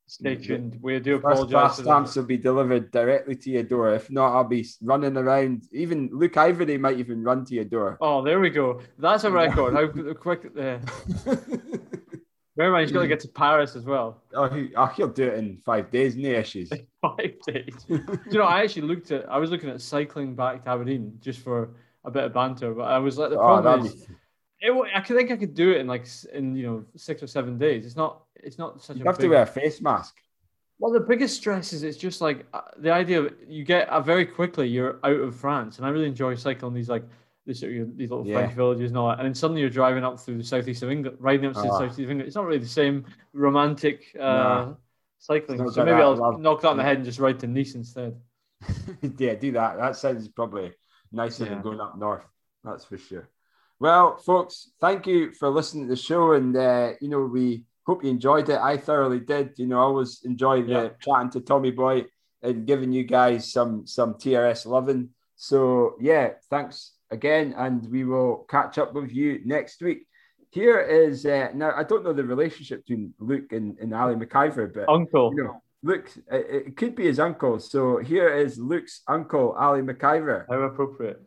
[0.09, 0.79] Stay tuned.
[0.81, 1.75] We do apologize.
[1.77, 3.93] First stamps will be delivered directly to your door.
[3.93, 5.67] If not, I'll be running around.
[5.71, 7.97] Even Luke Ivory might even run to your door.
[8.01, 8.81] Oh, there we go.
[8.97, 9.75] That's a record.
[9.75, 10.51] How quick?
[10.57, 10.79] Uh...
[12.57, 14.21] Bear mind, he's got to get to Paris as well.
[14.33, 16.69] Oh, he, oh he'll do it in five days, no issues.
[17.01, 17.85] five days.
[17.87, 18.43] do you know?
[18.43, 19.31] I actually looked at.
[19.31, 21.69] I was looking at cycling back to Aberdeen just for
[22.03, 22.73] a bit of banter.
[22.73, 24.07] But I was like, the oh, problem is,
[24.61, 27.57] it, I think I could do it in like in you know six or seven
[27.57, 27.85] days.
[27.85, 28.23] It's not.
[28.35, 28.97] It's not such.
[28.97, 29.25] You a have big...
[29.25, 30.17] to wear a face mask.
[30.79, 33.99] Well, the biggest stress is it's just like uh, the idea of you get uh,
[33.99, 37.03] very quickly you're out of France, and I really enjoy cycling these like
[37.45, 38.35] these, these little yeah.
[38.35, 39.19] French villages and all that.
[39.19, 41.63] And then suddenly you're driving up through the southeast of England, riding up to oh.
[41.63, 41.79] the ah.
[41.79, 42.27] southeast of England.
[42.27, 44.73] It's not really the same romantic uh,
[45.19, 45.69] Cycling.
[45.69, 48.15] So maybe I'll knock that on the head and just ride to Nice instead.
[49.17, 49.77] yeah, do that.
[49.77, 50.71] That sounds probably
[51.11, 51.49] nicer yeah.
[51.51, 52.23] than going up north.
[52.63, 53.27] That's for sure.
[53.79, 58.03] Well, folks, thank you for listening to the show, and uh, you know we hope
[58.03, 58.59] you enjoyed it.
[58.59, 59.53] I thoroughly did.
[59.57, 60.89] You know, I always enjoy the yeah.
[60.99, 62.05] chatting to Tommy Boy
[62.41, 65.09] and giving you guys some some TRS loving.
[65.37, 70.05] So yeah, thanks again, and we will catch up with you next week.
[70.51, 74.73] Here is uh, now I don't know the relationship between Luke and, and Ali McIver,
[74.73, 75.31] but uncle.
[75.33, 77.59] You know, Luke, it, it could be his uncle.
[77.59, 80.45] So here is Luke's uncle, Ali McIver.
[80.49, 81.21] How appropriate.